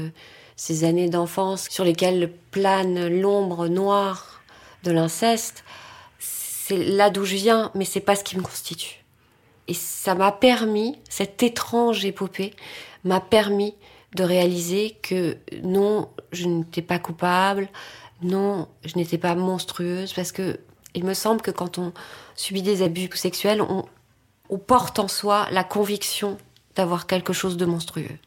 ces 0.56 0.84
années 0.84 1.08
d'enfance 1.08 1.68
sur 1.70 1.84
lesquelles 1.84 2.30
plane 2.50 3.08
l'ombre 3.08 3.66
noire 3.66 4.42
de 4.84 4.90
l'inceste, 4.90 5.64
c'est 6.18 6.76
là 6.76 7.08
d'où 7.08 7.24
je 7.24 7.36
viens, 7.36 7.70
mais 7.74 7.86
c'est 7.86 8.00
pas 8.00 8.14
ce 8.14 8.24
qui 8.24 8.36
me 8.36 8.42
constitue. 8.42 9.02
Et 9.68 9.72
ça 9.74 10.14
m'a 10.14 10.30
permis, 10.30 10.98
cette 11.08 11.42
étrange 11.42 12.04
épopée 12.04 12.52
m'a 13.04 13.20
permis 13.20 13.74
de 14.14 14.22
réaliser 14.22 14.98
que 15.00 15.38
non, 15.62 16.10
je 16.32 16.44
n'étais 16.44 16.82
pas 16.82 16.98
coupable, 16.98 17.70
non, 18.20 18.68
je 18.84 18.96
n'étais 18.96 19.16
pas 19.16 19.34
monstrueuse, 19.34 20.12
parce 20.12 20.32
que 20.32 20.60
il 20.94 21.04
me 21.04 21.14
semble 21.14 21.40
que 21.40 21.50
quand 21.50 21.78
on 21.78 21.94
subit 22.34 22.62
des 22.62 22.82
abus 22.82 23.08
sexuels, 23.14 23.62
on, 23.62 23.86
on 24.48 24.58
porte 24.58 24.98
en 24.98 25.08
soi 25.08 25.46
la 25.50 25.64
conviction 25.64 26.38
d'avoir 26.74 27.06
quelque 27.06 27.32
chose 27.32 27.56
de 27.56 27.66
monstrueux 27.66 28.18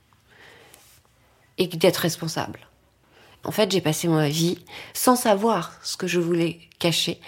et 1.58 1.68
d'être 1.68 1.98
responsable. 1.98 2.68
En 3.44 3.52
fait, 3.52 3.72
j'ai 3.72 3.82
passé 3.82 4.08
ma 4.08 4.30
vie 4.30 4.60
sans 4.94 5.16
savoir 5.16 5.74
ce 5.84 5.98
que 5.98 6.08
je 6.08 6.20
voulais 6.20 6.60
cacher, 6.80 7.20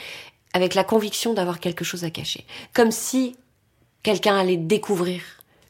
avec 0.53 0.75
la 0.75 0.83
conviction 0.83 1.33
d'avoir 1.33 1.59
quelque 1.59 1.83
chose 1.83 2.03
à 2.03 2.11
cacher. 2.11 2.45
Comme 2.73 2.91
si 2.91 3.35
quelqu'un 4.03 4.37
allait 4.37 4.57
découvrir. 4.57 5.21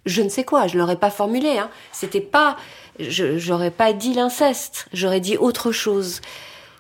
Je 0.06 0.22
ne 0.22 0.30
sais 0.30 0.44
quoi, 0.44 0.68
je 0.68 0.78
l'aurais 0.78 1.00
pas 1.00 1.12
formulé, 1.12 1.58
hein. 1.58 1.70
C'était 1.94 2.20
pas, 2.20 2.58
je, 3.00 3.38
j'aurais 3.38 3.72
pas 3.72 3.94
dit 3.94 4.14
l'inceste, 4.14 4.88
j'aurais 4.92 5.22
dit 5.22 5.38
autre 5.38 5.72
chose. 5.72 6.20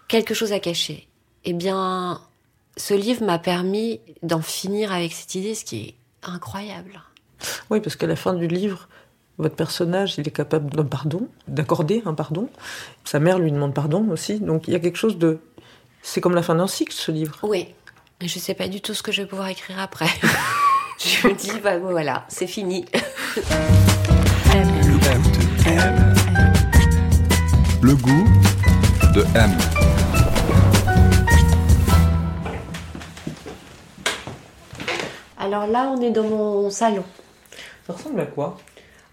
Quelque 0.10 0.34
chose 0.34 0.51
à 0.51 0.60
cacher. 0.60 1.08
Eh 1.45 1.53
bien, 1.53 2.21
ce 2.75 2.93
livre 2.93 3.23
m'a 3.23 3.39
permis 3.39 4.01
d'en 4.23 4.41
finir 4.41 4.91
avec 4.91 5.13
cette 5.13 5.36
idée, 5.36 5.56
ce 5.56 5.63
qui 5.63 5.77
est 5.77 5.95
incroyable. 6.25 7.01
Oui, 7.69 7.79
parce 7.79 7.95
qu'à 7.95 8.07
la 8.07 8.15
fin 8.15 8.33
du 8.33 8.47
livre, 8.47 8.88
votre 9.38 9.55
personnage, 9.55 10.15
il 10.17 10.27
est 10.27 10.31
capable 10.31 10.69
d'un 10.71 10.86
pardon, 10.86 11.27
d'accorder 11.47 12.03
un 12.05 12.13
pardon. 12.13 12.49
Sa 13.03 13.19
mère 13.19 13.39
lui 13.39 13.51
demande 13.51 13.73
pardon 13.73 14.07
aussi. 14.09 14.39
Donc 14.39 14.67
il 14.67 14.73
y 14.73 14.75
a 14.75 14.79
quelque 14.79 14.97
chose 14.97 15.17
de. 15.17 15.39
C'est 16.01 16.21
comme 16.21 16.36
la 16.36 16.43
fin 16.43 16.55
d'un 16.55 16.67
cycle, 16.67 16.93
ce 16.93 17.12
livre. 17.12 17.38
Oui. 17.43 17.67
Je 18.21 18.39
sais 18.39 18.53
pas 18.53 18.67
du 18.67 18.79
tout 18.79 18.93
ce 18.93 19.03
que 19.03 19.12
je 19.12 19.21
vais 19.21 19.27
pouvoir 19.27 19.47
écrire 19.49 19.79
après. 19.79 20.07
je 20.99 21.27
me 21.27 21.33
dis, 21.33 21.59
bah 21.62 21.77
voilà, 21.77 22.25
c'est 22.29 22.47
fini. 22.47 22.86
Le 27.81 27.95
goût 27.95 28.25
de 29.13 29.25
M. 29.36 29.51
Alors 35.53 35.67
là, 35.67 35.93
on 35.95 36.01
est 36.01 36.09
dans 36.09 36.23
mon 36.23 36.71
salon. 36.71 37.03
Ça 37.85 37.93
ressemble 37.93 38.21
à 38.21 38.25
quoi? 38.25 38.57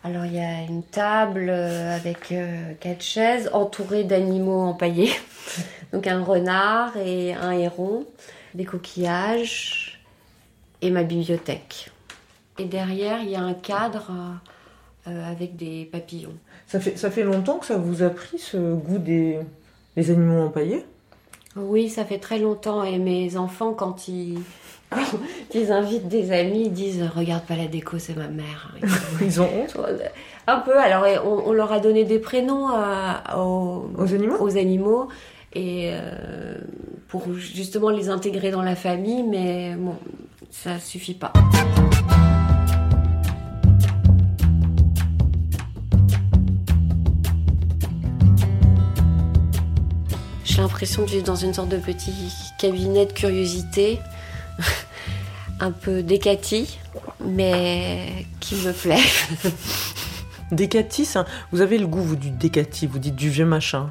Alors 0.03 0.25
il 0.25 0.37
y 0.37 0.41
a 0.41 0.63
une 0.63 0.83
table 0.83 1.51
euh, 1.51 1.95
avec 1.95 2.33
euh, 2.33 2.73
quatre 2.81 3.03
chaises 3.03 3.51
entourées 3.53 4.05
d'animaux 4.05 4.63
empaillés. 4.63 5.13
Donc 5.93 6.07
un 6.07 6.25
renard 6.25 6.97
et 6.97 7.35
un 7.35 7.51
héron, 7.51 8.07
des 8.55 8.65
coquillages 8.65 10.01
et 10.81 10.89
ma 10.89 11.03
bibliothèque. 11.03 11.91
Et 12.59 12.65
derrière, 12.65 13.21
il 13.21 13.29
y 13.29 13.37
a 13.37 13.43
un 13.43 13.53
cadre 13.53 14.11
euh, 15.09 15.31
avec 15.31 15.57
des 15.57 15.91
papillons. 15.93 16.39
ça 16.67 16.81
fait, 16.81 16.97
ça 16.97 17.11
fait 17.11 17.23
longtemps 17.23 17.59
que 17.59 17.67
ça 17.67 17.77
vous 17.77 18.03
a 18.03 18.09
pris 18.09 18.39
ce 18.39 18.57
goût 18.57 18.97
des, 18.97 19.41
des 19.95 20.11
animaux 20.11 20.41
empaillés? 20.41 20.87
Oui, 21.55 21.91
ça 21.91 22.07
fait 22.07 22.19
très 22.19 22.39
longtemps 22.39 22.83
et 22.83 22.97
mes 22.97 23.37
enfants, 23.37 23.75
quand 23.75 24.09
ils, 24.09 24.39
quand 24.91 24.99
ils 25.55 25.71
invitent 25.73 26.09
des 26.09 26.33
amis, 26.33 26.63
ils 26.67 26.73
disent 26.73 27.03
Regarde 27.15 27.45
pas 27.45 27.57
la 27.57 27.67
déco, 27.67 27.99
c'est 27.99 28.17
ma 28.17 28.29
mère. 28.29 28.75
Ils 29.23 29.41
ont 29.41 29.49
honte 29.55 29.77
Un 30.47 30.59
peu, 30.59 30.77
alors 30.79 31.05
on, 31.25 31.51
on 31.51 31.53
leur 31.53 31.73
a 31.73 31.81
donné 31.81 32.05
des 32.05 32.19
prénoms 32.19 32.69
à- 32.69 33.39
aux, 33.39 33.91
aux 33.97 34.15
animaux 34.15 34.37
aux 34.41 34.57
animaux 34.57 35.09
et 35.53 35.91
euh, 35.93 36.55
pour 37.09 37.33
justement 37.35 37.91
les 37.91 38.09
intégrer 38.09 38.51
dans 38.51 38.63
la 38.63 38.77
famille, 38.77 39.23
mais 39.25 39.75
bon, 39.77 39.95
ça 40.51 40.79
suffit 40.79 41.15
pas. 41.15 41.33
J'ai 50.45 50.63
l'impression 50.63 51.03
de 51.05 51.09
vivre 51.11 51.25
dans 51.25 51.37
une 51.37 51.55
sorte 51.55 51.69
de 51.69 51.77
petit 51.79 52.13
cabinet 52.59 53.07
de 53.07 53.13
curiosité, 53.13 53.99
un 55.61 55.71
peu 55.73 56.03
décati, 56.03 56.79
mais 57.25 58.27
qui 58.41 58.55
me 58.57 58.73
plaît. 58.73 59.03
Décati, 60.53 61.05
ça- 61.05 61.27
vous 61.53 61.61
avez 61.61 61.79
le 61.79 61.87
goût, 61.87 62.03
vous, 62.03 62.17
du 62.17 62.31
décati, 62.31 62.87
vous 62.87 62.99
dites 62.99 63.15
du 63.15 63.31
vieux 63.31 63.45
machin. 63.45 63.91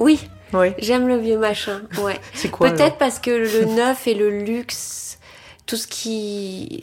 Oui, 0.00 0.18
Oui. 0.52 0.72
j'aime 0.78 1.06
le 1.06 1.16
vieux 1.18 1.38
machin. 1.38 1.82
Ouais. 2.02 2.18
C'est 2.34 2.50
quoi 2.50 2.70
Peut-être 2.70 2.98
parce 2.98 3.18
que 3.20 3.30
le 3.30 3.66
neuf 3.66 4.06
et 4.08 4.14
le 4.14 4.42
luxe, 4.42 5.18
tout 5.66 5.76
ce 5.76 5.86
qui, 5.86 6.82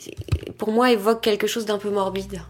pour 0.58 0.70
moi, 0.72 0.90
évoque 0.90 1.20
quelque 1.20 1.46
chose 1.46 1.66
d'un 1.66 1.76
peu 1.78 1.90
morbide. 1.90 2.40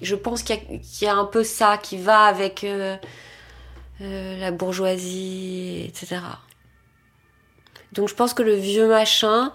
Je 0.00 0.14
pense 0.14 0.42
qu'il 0.42 0.56
y, 0.56 0.58
a- 0.58 0.62
qu'il 0.78 1.06
y 1.06 1.10
a 1.10 1.14
un 1.14 1.26
peu 1.26 1.44
ça 1.44 1.76
qui 1.76 1.98
va 1.98 2.20
avec 2.24 2.64
euh, 2.64 2.96
euh, 4.00 4.40
la 4.40 4.50
bourgeoisie, 4.52 5.84
etc. 5.86 6.16
Donc 7.92 8.08
je 8.08 8.14
pense 8.14 8.34
que 8.34 8.42
le 8.42 8.54
vieux 8.54 8.88
machin, 8.88 9.52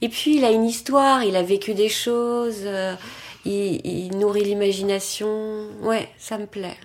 et 0.00 0.08
puis 0.08 0.36
il 0.36 0.44
a 0.44 0.50
une 0.50 0.64
histoire, 0.64 1.24
il 1.24 1.36
a 1.36 1.42
vécu 1.42 1.74
des 1.74 1.88
choses, 1.88 2.62
euh, 2.64 2.94
il, 3.44 3.80
il 3.84 4.16
nourrit 4.18 4.44
l'imagination. 4.44 5.66
Ouais, 5.82 6.08
ça 6.18 6.38
me 6.38 6.46
plaît. 6.46 6.76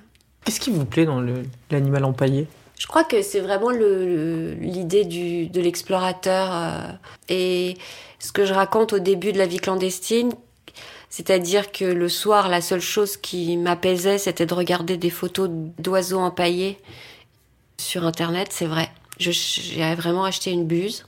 Qu'est-ce 0.44 0.60
qui 0.60 0.72
vous 0.72 0.86
plaît 0.86 1.06
dans 1.06 1.24
l'animal 1.72 2.06
empaillé? 2.06 2.48
Je 2.78 2.88
crois 2.88 3.04
que 3.04 3.22
c'est 3.22 3.40
vraiment 3.40 3.70
le- 3.70 4.06
le- 4.06 4.54
l'idée 4.56 5.06
de 5.06 5.62
l'explorateur 5.62 6.50
euh, 6.54 6.82
et 7.30 7.78
ce 8.20 8.32
que 8.32 8.46
je 8.46 8.54
raconte 8.54 8.92
au 8.94 9.00
début 9.00 9.32
de 9.32 9.38
la 9.38 9.46
vie 9.46 9.60
clandestine, 9.60 10.32
c'est-à-dire 11.10 11.72
que 11.72 11.86
le 11.86 12.10
soir, 12.10 12.50
la 12.50 12.60
seule 12.60 12.82
chose 12.82 13.16
qui 13.16 13.56
m'apaisait, 13.56 14.18
c'était 14.18 14.46
de 14.46 14.54
regarder 14.54 14.98
des 14.98 15.10
photos 15.10 15.50
d'oiseaux 15.80 16.20
empaillés 16.20 16.78
sur 17.78 18.06
Internet. 18.06 18.50
C'est 18.52 18.66
vrai, 18.66 18.90
j'ai 19.20 19.96
vraiment 19.96 20.26
acheté 20.26 20.52
une 20.52 20.66
buse. 20.66 21.06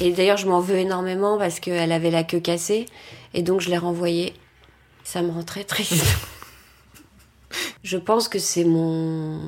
Et 0.00 0.10
d'ailleurs, 0.10 0.36
je 0.36 0.46
m'en 0.46 0.60
veux 0.60 0.76
énormément 0.76 1.38
parce 1.38 1.60
qu'elle 1.60 1.92
avait 1.92 2.10
la 2.10 2.24
queue 2.24 2.40
cassée 2.40 2.86
et 3.34 3.42
donc 3.42 3.60
je 3.60 3.70
l'ai 3.70 3.78
renvoyée. 3.78 4.34
Ça 5.04 5.22
me 5.22 5.30
rend 5.30 5.42
très 5.42 5.64
triste. 5.64 6.04
je 7.82 7.96
pense 7.96 8.28
que 8.28 8.38
c'est 8.38 8.64
mon 8.64 9.40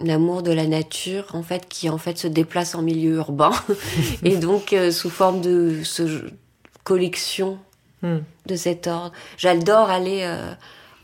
l'amour 0.00 0.42
de 0.42 0.52
la 0.52 0.66
nature 0.66 1.24
en 1.32 1.42
fait 1.42 1.66
qui 1.68 1.88
en 1.88 1.98
fait 1.98 2.18
se 2.18 2.26
déplace 2.26 2.74
en 2.74 2.82
milieu 2.82 3.14
urbain 3.14 3.52
et 4.24 4.36
donc 4.36 4.72
euh, 4.72 4.90
sous 4.90 5.08
forme 5.08 5.40
de 5.40 5.80
ce 5.84 6.24
collection 6.82 7.58
Hmm. 8.04 8.18
de 8.44 8.54
cet 8.54 8.86
ordre. 8.86 9.12
J'adore 9.38 9.88
aller 9.88 10.20
euh, 10.24 10.52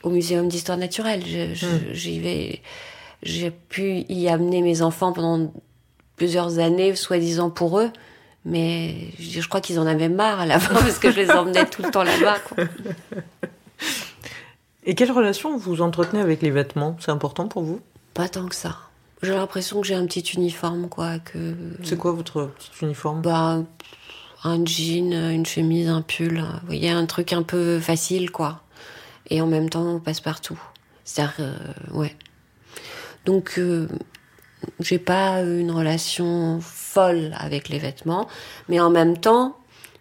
au 0.02 0.10
muséum 0.10 0.48
d'histoire 0.48 0.76
naturelle. 0.76 1.22
Hmm. 1.22 1.94
J'y 1.94 2.20
vais 2.20 2.60
j'ai 3.22 3.50
pu 3.50 4.04
y 4.10 4.28
amener 4.28 4.60
mes 4.60 4.82
enfants 4.82 5.14
pendant 5.14 5.50
plusieurs 6.20 6.58
années, 6.58 6.94
soi-disant 6.96 7.48
pour 7.48 7.80
eux. 7.80 7.88
Mais 8.44 9.08
je, 9.18 9.40
je 9.40 9.48
crois 9.48 9.62
qu'ils 9.62 9.78
en 9.78 9.86
avaient 9.86 10.10
marre 10.10 10.40
à 10.40 10.44
la 10.44 10.60
fin 10.60 10.74
parce 10.82 10.98
que 10.98 11.10
je 11.10 11.16
les 11.16 11.30
emmenais 11.30 11.64
tout 11.64 11.82
le 11.82 11.90
temps 11.90 12.02
là-bas. 12.02 12.36
Et 14.84 14.94
quelle 14.94 15.12
relation 15.12 15.56
vous 15.56 15.80
entretenez 15.80 16.20
avec 16.20 16.42
les 16.42 16.50
vêtements? 16.50 16.94
C'est 17.00 17.10
important 17.10 17.48
pour 17.48 17.62
vous? 17.62 17.80
Pas 18.12 18.28
tant 18.28 18.48
que 18.48 18.54
ça. 18.54 18.76
J'ai 19.22 19.32
l'impression 19.32 19.80
que 19.80 19.86
j'ai 19.86 19.94
un 19.94 20.04
petit 20.04 20.20
uniforme, 20.34 20.90
quoi. 20.90 21.20
Que 21.20 21.54
C'est 21.84 21.96
quoi 21.96 22.12
votre 22.12 22.50
petit 22.58 22.70
uniforme? 22.82 23.22
Bah, 23.22 23.62
un 24.44 24.64
jean, 24.66 25.14
une 25.14 25.46
chemise, 25.46 25.88
un 25.88 26.02
pull. 26.02 26.40
Vous 26.40 26.66
voyez, 26.66 26.90
un 26.90 27.06
truc 27.06 27.32
un 27.32 27.42
peu 27.42 27.80
facile, 27.80 28.30
quoi. 28.30 28.60
Et 29.30 29.40
en 29.40 29.46
même 29.46 29.70
temps, 29.70 29.86
on 29.86 30.00
passe 30.00 30.20
partout. 30.20 30.60
C'est-à-dire, 31.04 31.34
euh, 31.40 31.54
ouais. 31.94 32.14
Donc, 33.24 33.54
euh, 33.56 33.88
j'ai 34.80 34.98
pas 34.98 35.42
une 35.42 35.70
relation 35.70 36.60
folle 36.60 37.34
avec 37.38 37.68
les 37.68 37.78
vêtements, 37.78 38.28
mais 38.68 38.80
en 38.80 38.90
même 38.90 39.18
temps, 39.18 39.56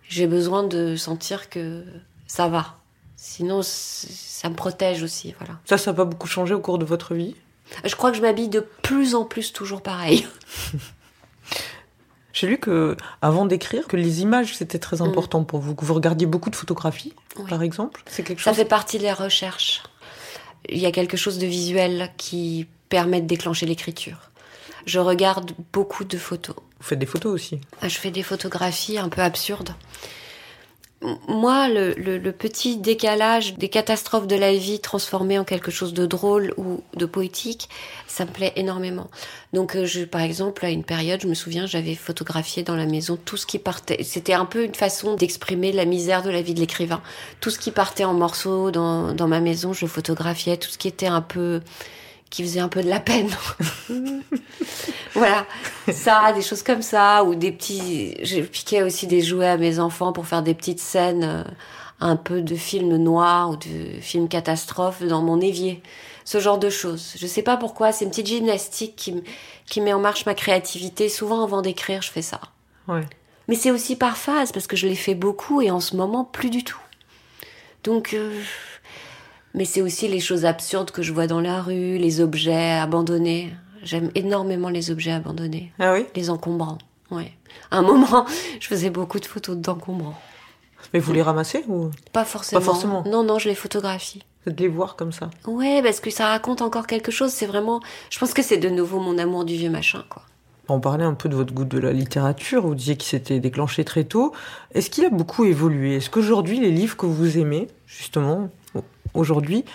j'ai 0.08 0.28
besoin 0.28 0.64
de 0.64 0.96
sentir 0.96 1.50
que 1.50 1.84
ça 2.28 2.48
va. 2.48 2.76
Sinon, 3.16 3.62
ça 3.64 4.50
me 4.50 4.56
protège 4.56 5.04
aussi, 5.04 5.36
voilà. 5.40 5.60
Ça, 5.66 5.78
ça 5.78 5.92
n'a 5.92 5.98
pas 5.98 6.06
beaucoup 6.06 6.28
changé 6.28 6.54
au 6.54 6.60
cours 6.62 6.78
de 6.78 6.86
votre 6.86 7.14
vie? 7.14 7.36
Je 7.86 7.96
crois 7.96 8.10
que 8.12 8.18
je 8.18 8.22
m'habille 8.22 8.48
de 8.50 8.62
plus 8.82 9.14
en 9.14 9.26
plus 9.26 9.54
toujours 9.54 9.82
pareil. 9.82 10.26
J'ai 12.34 12.48
lu 12.48 12.58
que, 12.60 12.96
avant 13.22 13.46
d'écrire, 13.46 13.88
que 13.88 13.98
les 13.98 14.22
images 14.22 14.56
c'était 14.56 14.80
très 14.80 15.02
important 15.02 15.44
pour 15.44 15.60
vous, 15.60 15.76
que 15.76 15.84
vous 15.84 15.94
regardiez 15.94 16.28
beaucoup 16.28 16.50
de 16.50 16.56
photographies, 16.56 17.14
Mm. 17.38 17.42
Oui. 17.44 17.50
par 17.50 17.62
exemple. 17.64 18.04
C'est 18.08 18.24
quelque 18.24 18.42
Ça 18.42 18.52
chose. 18.52 18.58
fait 18.58 18.66
partie 18.66 18.98
des 18.98 19.12
recherches. 19.12 19.84
Il 20.68 20.78
y 20.80 20.86
a 20.86 20.92
quelque 20.92 21.16
chose 21.18 21.38
de 21.38 21.46
visuel 21.46 22.10
qui 22.18 22.68
permet 22.90 23.22
de 23.22 23.28
déclencher 23.28 23.66
l'écriture. 23.66 24.18
Je 24.86 25.00
regarde 25.00 25.52
beaucoup 25.74 26.04
de 26.04 26.18
photos. 26.18 26.56
Vous 26.80 26.88
faites 26.88 27.00
des 27.00 27.06
photos 27.06 27.34
aussi? 27.34 27.60
Je 27.84 27.90
fais 27.90 28.12
des 28.12 28.24
photographies 28.24 28.98
un 28.98 29.10
peu 29.10 29.22
absurdes. 29.22 29.74
Moi, 31.30 31.70
le, 31.70 31.94
le- 31.94 32.18
le 32.18 32.32
petit 32.34 32.76
décalage 32.76 33.54
des 33.56 33.70
catastrophes 33.70 34.28
de 34.28 34.36
la 34.36 34.54
vie 34.54 34.82
transformées 34.82 35.40
en 35.40 35.46
quelque 35.46 35.72
chose 35.72 35.94
de 35.94 36.06
drôle 36.06 36.54
ou 36.58 36.84
de 36.94 37.06
poétique, 37.06 37.70
ça 38.06 38.26
me 38.26 38.30
plaît 38.32 38.52
énormément. 38.58 39.10
Donc, 39.54 39.78
euh, 39.78 39.86
je, 39.86 40.04
par 40.04 40.20
exemple, 40.20 40.66
à 40.66 40.70
une 40.70 40.84
période, 40.84 41.22
je 41.22 41.28
me 41.30 41.36
souviens, 41.36 41.66
j'avais 41.66 41.96
photographié 41.96 42.64
dans 42.64 42.76
la 42.76 42.86
maison 42.86 43.18
tout 43.24 43.38
ce 43.38 43.46
qui 43.46 43.60
partait. 43.60 44.04
C'était 44.04 44.34
un 44.34 44.44
peu 44.44 44.66
une 44.66 44.76
façon 44.76 45.16
d'exprimer 45.16 45.72
la 45.72 45.86
misère 45.86 46.22
de 46.22 46.30
la 46.30 46.42
vie 46.42 46.54
de 46.54 46.60
l'écrivain. 46.60 47.02
Tout 47.40 47.50
ce 47.50 47.60
qui 47.60 47.72
partait 47.72 48.04
en 48.04 48.14
morceaux 48.14 48.70
dans, 48.70 49.14
dans 49.14 49.28
ma 49.30 49.40
maison, 49.40 49.72
je 49.72 49.86
photographiais. 49.86 50.58
Tout 50.58 50.70
ce 50.70 50.78
qui 50.78 50.90
était 50.90 51.08
un 51.08 51.22
peu 51.22 51.62
qui 52.30 52.44
faisait 52.44 52.60
un 52.60 52.68
peu 52.68 52.84
de 52.84 52.90
la 52.90 53.00
peine. 53.00 53.30
voilà, 55.14 55.46
ça, 55.92 56.32
des 56.34 56.42
choses 56.42 56.64
comme 56.64 56.82
ça, 56.82 57.24
ou 57.24 57.36
des 57.36 57.52
petits. 57.52 58.16
Je 58.24 58.42
piquais 58.42 58.84
aussi 58.84 59.08
des 59.08 59.22
jouets 59.22 59.48
à 59.48 59.58
mes 59.58 59.80
enfants 59.80 60.14
pour 60.14 60.28
faire 60.28 60.44
des 60.44 60.54
petites 60.54 60.80
scènes, 60.80 61.24
euh, 61.24 61.44
un 62.00 62.16
peu 62.16 62.42
de 62.42 62.56
films 62.56 62.96
noirs 62.98 63.52
ou 63.52 63.56
de 63.56 64.00
films 64.02 64.28
catastrophes 64.28 65.04
dans 65.04 65.22
mon 65.22 65.42
évier. 65.42 65.82
Ce 66.26 66.40
genre 66.40 66.60
de 66.60 66.70
choses. 66.70 67.14
Je 67.18 67.26
sais 67.26 67.42
pas 67.42 67.58
pourquoi, 67.58 67.92
c'est 67.92 68.06
une 68.06 68.12
petite 68.12 68.28
gymnastique 68.28 68.96
qui, 68.96 69.24
qui 69.66 69.82
met 69.82 69.94
en 69.94 70.00
marche 70.00 70.26
ma 70.28 70.36
créativité. 70.36 71.10
Souvent, 71.10 71.44
avant 71.44 71.62
d'écrire, 71.64 72.04
je 72.04 72.12
fais 72.12 72.22
ça. 72.22 72.40
Ouais. 72.88 73.06
Mais 73.48 73.56
c'est 73.56 73.72
aussi 73.72 73.96
par 73.96 74.16
phase, 74.16 74.52
parce 74.52 74.68
que 74.68 74.76
je 74.76 74.86
l'ai 74.88 74.96
fait 74.96 75.16
beaucoup 75.16 75.62
et 75.62 75.72
en 75.72 75.80
ce 75.80 75.96
moment, 75.96 76.24
plus 76.26 76.52
du 76.52 76.64
tout. 76.64 76.80
Donc. 77.84 78.14
euh, 78.14 78.40
Mais 79.54 79.66
c'est 79.66 79.82
aussi 79.82 80.08
les 80.08 80.20
choses 80.20 80.46
absurdes 80.46 80.92
que 80.92 81.02
je 81.02 81.12
vois 81.12 81.28
dans 81.28 81.42
la 81.42 81.62
rue, 81.62 81.98
les 81.98 82.22
objets 82.22 82.72
abandonnés. 82.74 83.52
J'aime 83.84 84.12
énormément 84.16 84.70
les 84.70 84.92
objets 84.92 85.12
abandonnés, 85.12 85.72
Ah 85.80 85.94
oui? 85.94 86.06
Les 86.16 86.30
encombrants. 86.30 86.78
Ouais. 87.12 87.32
À 87.72 87.78
un 87.78 87.82
moment, 87.82 88.26
je 88.60 88.68
faisais 88.68 88.90
beaucoup 88.90 89.20
de 89.20 89.26
photos 89.26 89.58
d'encombrants. 89.58 90.20
Mais 90.94 91.00
vous 91.00 91.14
les 91.14 91.22
ramassez 91.22 91.64
ou? 91.68 91.90
Pas 92.14 92.26
forcément. 92.26 92.60
Pas 92.62 92.66
forcément. 92.66 93.04
Non, 93.08 93.24
non, 93.24 93.40
je 93.40 93.50
les 93.50 93.56
photographie. 93.56 94.24
de 94.46 94.56
les 94.56 94.68
voir 94.68 94.96
comme 94.96 95.12
ça? 95.12 95.30
Ouais, 95.48 95.82
parce 95.84 96.00
que 96.00 96.10
ça 96.10 96.28
raconte 96.28 96.62
encore 96.62 96.88
quelque 96.88 97.12
chose. 97.12 97.32
C'est 97.32 97.46
vraiment. 97.46 97.80
Je 98.10 98.20
pense 98.20 98.34
que 98.34 98.42
c'est 98.42 98.58
de 98.58 98.70
nouveau 98.70 99.00
mon 99.00 99.18
amour 99.18 99.46
du 99.46 99.56
vieux 99.56 99.70
machin, 99.70 100.04
quoi. 100.10 100.24
On 100.72 100.80
parlait 100.80 101.04
un 101.04 101.16
peu 101.16 101.30
de 101.30 101.36
votre 101.36 101.52
goût 101.52 101.66
de 101.66 101.80
la 101.80 101.92
littérature, 101.92 102.62
vous 102.68 102.76
disiez 102.76 102.96
qu'il 102.96 103.10
s'était 103.10 103.40
déclenché 103.40 103.84
très 103.84 104.04
tôt. 104.04 104.34
Est-ce 104.76 104.92
qu'il 104.92 105.04
a 105.04 105.10
beaucoup 105.10 105.46
évolué? 105.46 105.96
Est-ce 105.96 106.12
qu'aujourd'hui, 106.12 106.60
les 106.60 106.70
livres 106.70 106.96
que 106.96 107.08
vous 107.08 107.40
aimez, 107.40 107.68
justement, 107.88 108.50
aujourd'hui, 109.14 109.66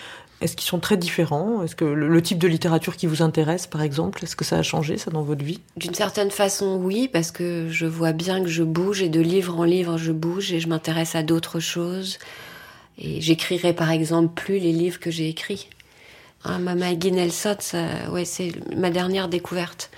est-ce 0.40 0.56
qu'ils 0.56 0.66
sont 0.66 0.78
très 0.78 0.96
différents? 0.96 1.62
Est-ce 1.62 1.74
que 1.74 1.84
le, 1.84 2.22
type 2.22 2.38
de 2.38 2.48
littérature 2.48 2.96
qui 2.96 3.06
vous 3.06 3.22
intéresse, 3.22 3.66
par 3.66 3.82
exemple, 3.82 4.22
est-ce 4.24 4.36
que 4.36 4.44
ça 4.44 4.58
a 4.58 4.62
changé, 4.62 4.98
ça, 4.98 5.10
dans 5.10 5.22
votre 5.22 5.44
vie? 5.44 5.60
D'une 5.76 5.94
certaine 5.94 6.30
façon, 6.30 6.76
oui, 6.82 7.08
parce 7.08 7.30
que 7.30 7.68
je 7.70 7.86
vois 7.86 8.12
bien 8.12 8.42
que 8.42 8.48
je 8.48 8.62
bouge 8.62 9.00
et 9.00 9.08
de 9.08 9.20
livre 9.20 9.58
en 9.58 9.64
livre, 9.64 9.96
je 9.96 10.12
bouge 10.12 10.52
et 10.52 10.60
je 10.60 10.68
m'intéresse 10.68 11.14
à 11.14 11.22
d'autres 11.22 11.60
choses. 11.60 12.18
Et 12.98 13.20
j'écrirai 13.20 13.72
par 13.72 13.90
exemple 13.90 14.34
plus 14.34 14.58
les 14.58 14.72
livres 14.72 15.00
que 15.00 15.10
j'ai 15.10 15.28
écrits. 15.28 15.68
Hein, 16.44 16.58
ma 16.58 16.74
Maggie 16.74 17.12
Nelson, 17.12 17.56
ça- 17.60 18.10
ouais, 18.10 18.24
c'est 18.24 18.52
ma 18.76 18.90
dernière 18.90 19.28
découverte. 19.28 19.90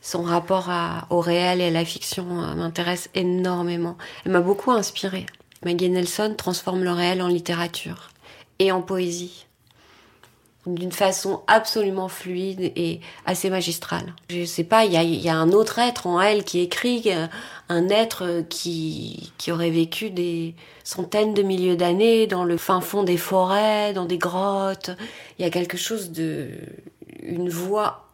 Son 0.00 0.22
rapport 0.22 0.70
au 1.10 1.20
réel 1.20 1.60
et 1.60 1.66
à 1.66 1.70
la 1.70 1.84
fiction 1.84 2.24
euh, 2.42 2.54
m'intéresse 2.54 3.10
énormément. 3.14 3.98
Elle 4.24 4.32
m'a 4.32 4.40
beaucoup 4.40 4.70
inspirée. 4.70 5.26
Maggie 5.64 5.90
Nelson 5.90 6.34
transforme 6.38 6.84
le 6.84 6.92
réel 6.92 7.20
en 7.20 7.26
littérature 7.26 8.10
et 8.58 8.72
en 8.72 8.82
poésie 8.82 9.46
d'une 10.74 10.92
façon 10.92 11.42
absolument 11.46 12.08
fluide 12.08 12.72
et 12.76 13.00
assez 13.26 13.50
magistrale. 13.50 14.14
Je 14.30 14.44
sais 14.44 14.64
pas, 14.64 14.84
il 14.84 14.92
y 14.92 14.96
a, 14.96 15.02
il 15.02 15.20
y 15.20 15.28
a 15.28 15.36
un 15.36 15.52
autre 15.52 15.78
être 15.78 16.06
en 16.06 16.20
elle 16.20 16.44
qui 16.44 16.60
écrit, 16.60 17.04
euh, 17.06 17.26
un 17.68 17.88
être 17.88 18.24
euh, 18.24 18.42
qui, 18.42 19.32
qui 19.38 19.50
aurait 19.52 19.70
vécu 19.70 20.10
des 20.10 20.54
centaines 20.84 21.34
de 21.34 21.42
milliers 21.42 21.76
d'années 21.76 22.26
dans 22.26 22.44
le 22.44 22.56
fin 22.56 22.80
fond 22.80 23.02
des 23.02 23.16
forêts, 23.16 23.92
dans 23.92 24.04
des 24.04 24.18
grottes. 24.18 24.90
Il 25.38 25.44
y 25.44 25.48
a 25.48 25.50
quelque 25.50 25.76
chose 25.76 26.10
de... 26.10 26.50
une 27.22 27.48
voix 27.48 28.08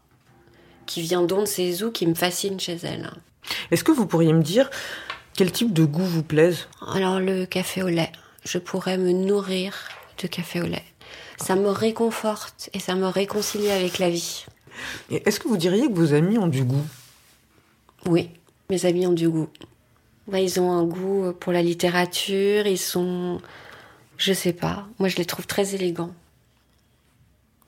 qui 0.87 1.01
vient 1.01 1.23
d'on 1.23 1.41
ne 1.43 1.47
sait 1.47 1.83
où 1.83 1.91
qui 1.91 2.07
me 2.07 2.15
fascine 2.15 2.61
chez 2.61 2.79
elle. 2.83 3.11
Est-ce 3.71 3.85
que 3.85 3.93
vous 3.93 4.07
pourriez 4.07 4.33
me 4.33 4.43
dire 4.43 4.71
quel 5.35 5.51
type 5.51 5.73
de 5.73 5.85
goût 5.85 6.05
vous 6.05 6.23
plaise? 6.23 6.69
Alors 6.95 7.19
le 7.19 7.47
café 7.47 7.83
au 7.83 7.89
lait, 7.89 8.13
je 8.45 8.59
pourrais 8.59 8.99
me 8.99 9.13
nourrir 9.13 9.75
de 10.23 10.27
café 10.27 10.61
au 10.61 10.67
lait. 10.67 10.85
Ça 11.39 11.57
me 11.57 11.69
réconforte 11.69 12.71
et 12.73 12.79
ça 12.79 12.95
me 12.95 13.07
réconcilie 13.07 13.71
avec 13.71 13.99
la 13.99 14.11
vie. 14.11 14.47
Et 15.11 15.23
Est-ce 15.27 15.41
que 15.41 15.49
vous 15.49 15.57
diriez 15.57 15.89
que 15.89 15.95
vos 15.95 16.15
amis 16.15 16.39
ont 16.39 16.47
du 16.47 16.65
goût? 16.65 16.85
Oui, 18.07 18.31
mes 18.71 18.87
amis 18.87 19.07
ont 19.07 19.13
du 19.13 19.29
goût. 19.29 19.49
Ouais, 20.27 20.45
ils 20.45 20.61
ont 20.61 20.73
un 20.73 20.85
goût 20.85 21.33
pour 21.39 21.53
la 21.53 21.63
littérature, 21.63 22.67
ils 22.67 22.79
sont... 22.79 23.41
Je 24.17 24.33
sais 24.33 24.53
pas, 24.53 24.87
moi 24.99 25.09
je 25.09 25.17
les 25.17 25.25
trouve 25.25 25.47
très 25.47 25.75
élégants. 25.75 26.13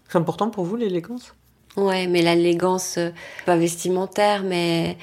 C'est 0.08 0.18
important 0.18 0.48
pour 0.50 0.64
vous, 0.64 0.76
l'élégance? 0.76 1.34
Ouais, 1.76 2.06
mais 2.06 2.22
l'élégance, 2.22 2.96
euh, 2.96 3.10
pas 3.44 3.56
vestimentaire, 3.56 4.42
mais 4.42 4.96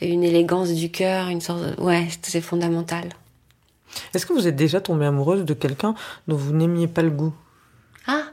une 0.00 0.24
élégance 0.24 0.72
du 0.72 0.90
cœur, 0.90 1.28
une 1.28 1.40
sorte. 1.40 1.78
Ouais, 1.78 2.08
c'est 2.22 2.40
fondamental. 2.40 3.10
Est-ce 4.14 4.26
que 4.26 4.32
vous 4.32 4.46
êtes 4.46 4.56
déjà 4.56 4.80
tombée 4.80 5.06
amoureuse 5.06 5.44
de 5.44 5.54
quelqu'un 5.54 5.94
dont 6.28 6.36
vous 6.36 6.52
n'aimiez 6.52 6.88
pas 6.88 7.02
le 7.02 7.10
goût? 7.10 7.34
Ah 8.06 8.24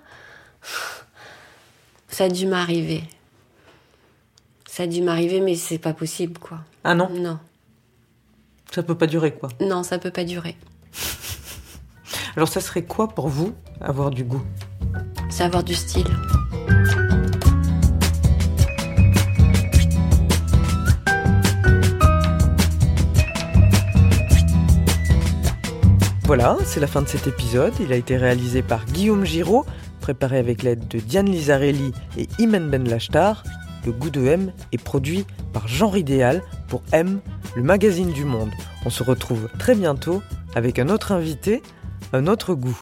Ça 2.07 2.25
a 2.25 2.29
dû 2.29 2.45
m'arriver. 2.47 3.03
Ça 4.67 4.83
a 4.83 4.87
dû 4.87 5.01
m'arriver, 5.01 5.39
mais 5.39 5.55
c'est 5.55 5.77
pas 5.77 5.93
possible, 5.93 6.39
quoi. 6.39 6.59
Ah 6.83 6.95
non, 6.95 7.09
Non, 7.09 7.39
ça 8.71 8.81
peut 8.83 8.95
pas 8.97 9.07
durer, 9.07 9.33
quoi. 9.33 9.49
non, 9.61 9.83
ça 9.83 9.99
peut 9.99 10.11
pas 10.11 10.23
durer. 10.23 10.55
Alors 12.35 12.47
ça 12.47 12.61
serait 12.61 12.83
quoi 12.83 13.07
pour 13.09 13.27
vous, 13.27 13.53
avoir 13.79 14.09
du 14.09 14.23
goût? 14.23 14.41
C'est 15.29 15.43
avoir 15.43 15.63
du 15.63 15.75
style. 15.75 16.07
Voilà, 26.35 26.57
c'est 26.65 26.79
la 26.79 26.87
fin 26.87 27.03
de 27.03 27.07
cet 27.07 27.27
épisode. 27.27 27.73
Il 27.79 27.93
a 27.93 27.95
été 27.95 28.17
réalisé 28.17 28.63
par 28.63 28.85
Guillaume 28.85 29.23
Giraud, 29.23 29.67
préparé 29.99 30.39
avec 30.39 30.63
l'aide 30.63 30.87
de 30.87 30.97
Diane 30.97 31.27
Lizarelli 31.27 31.91
et 32.17 32.27
Imen 32.39 32.71
Ben 32.71 32.89
Lachtar. 32.89 33.43
Le 33.85 33.91
goût 33.91 34.09
de 34.09 34.25
M 34.25 34.51
est 34.71 34.83
produit 34.83 35.27
par 35.53 35.67
Genre 35.67 35.95
Idéal 35.95 36.41
pour 36.69 36.81
M, 36.91 37.19
le 37.55 37.61
magazine 37.61 38.11
du 38.11 38.25
monde. 38.25 38.49
On 38.83 38.89
se 38.89 39.03
retrouve 39.03 39.47
très 39.59 39.75
bientôt 39.75 40.23
avec 40.55 40.79
un 40.79 40.89
autre 40.89 41.11
invité, 41.11 41.61
un 42.13 42.25
autre 42.25 42.55
goût. 42.55 42.71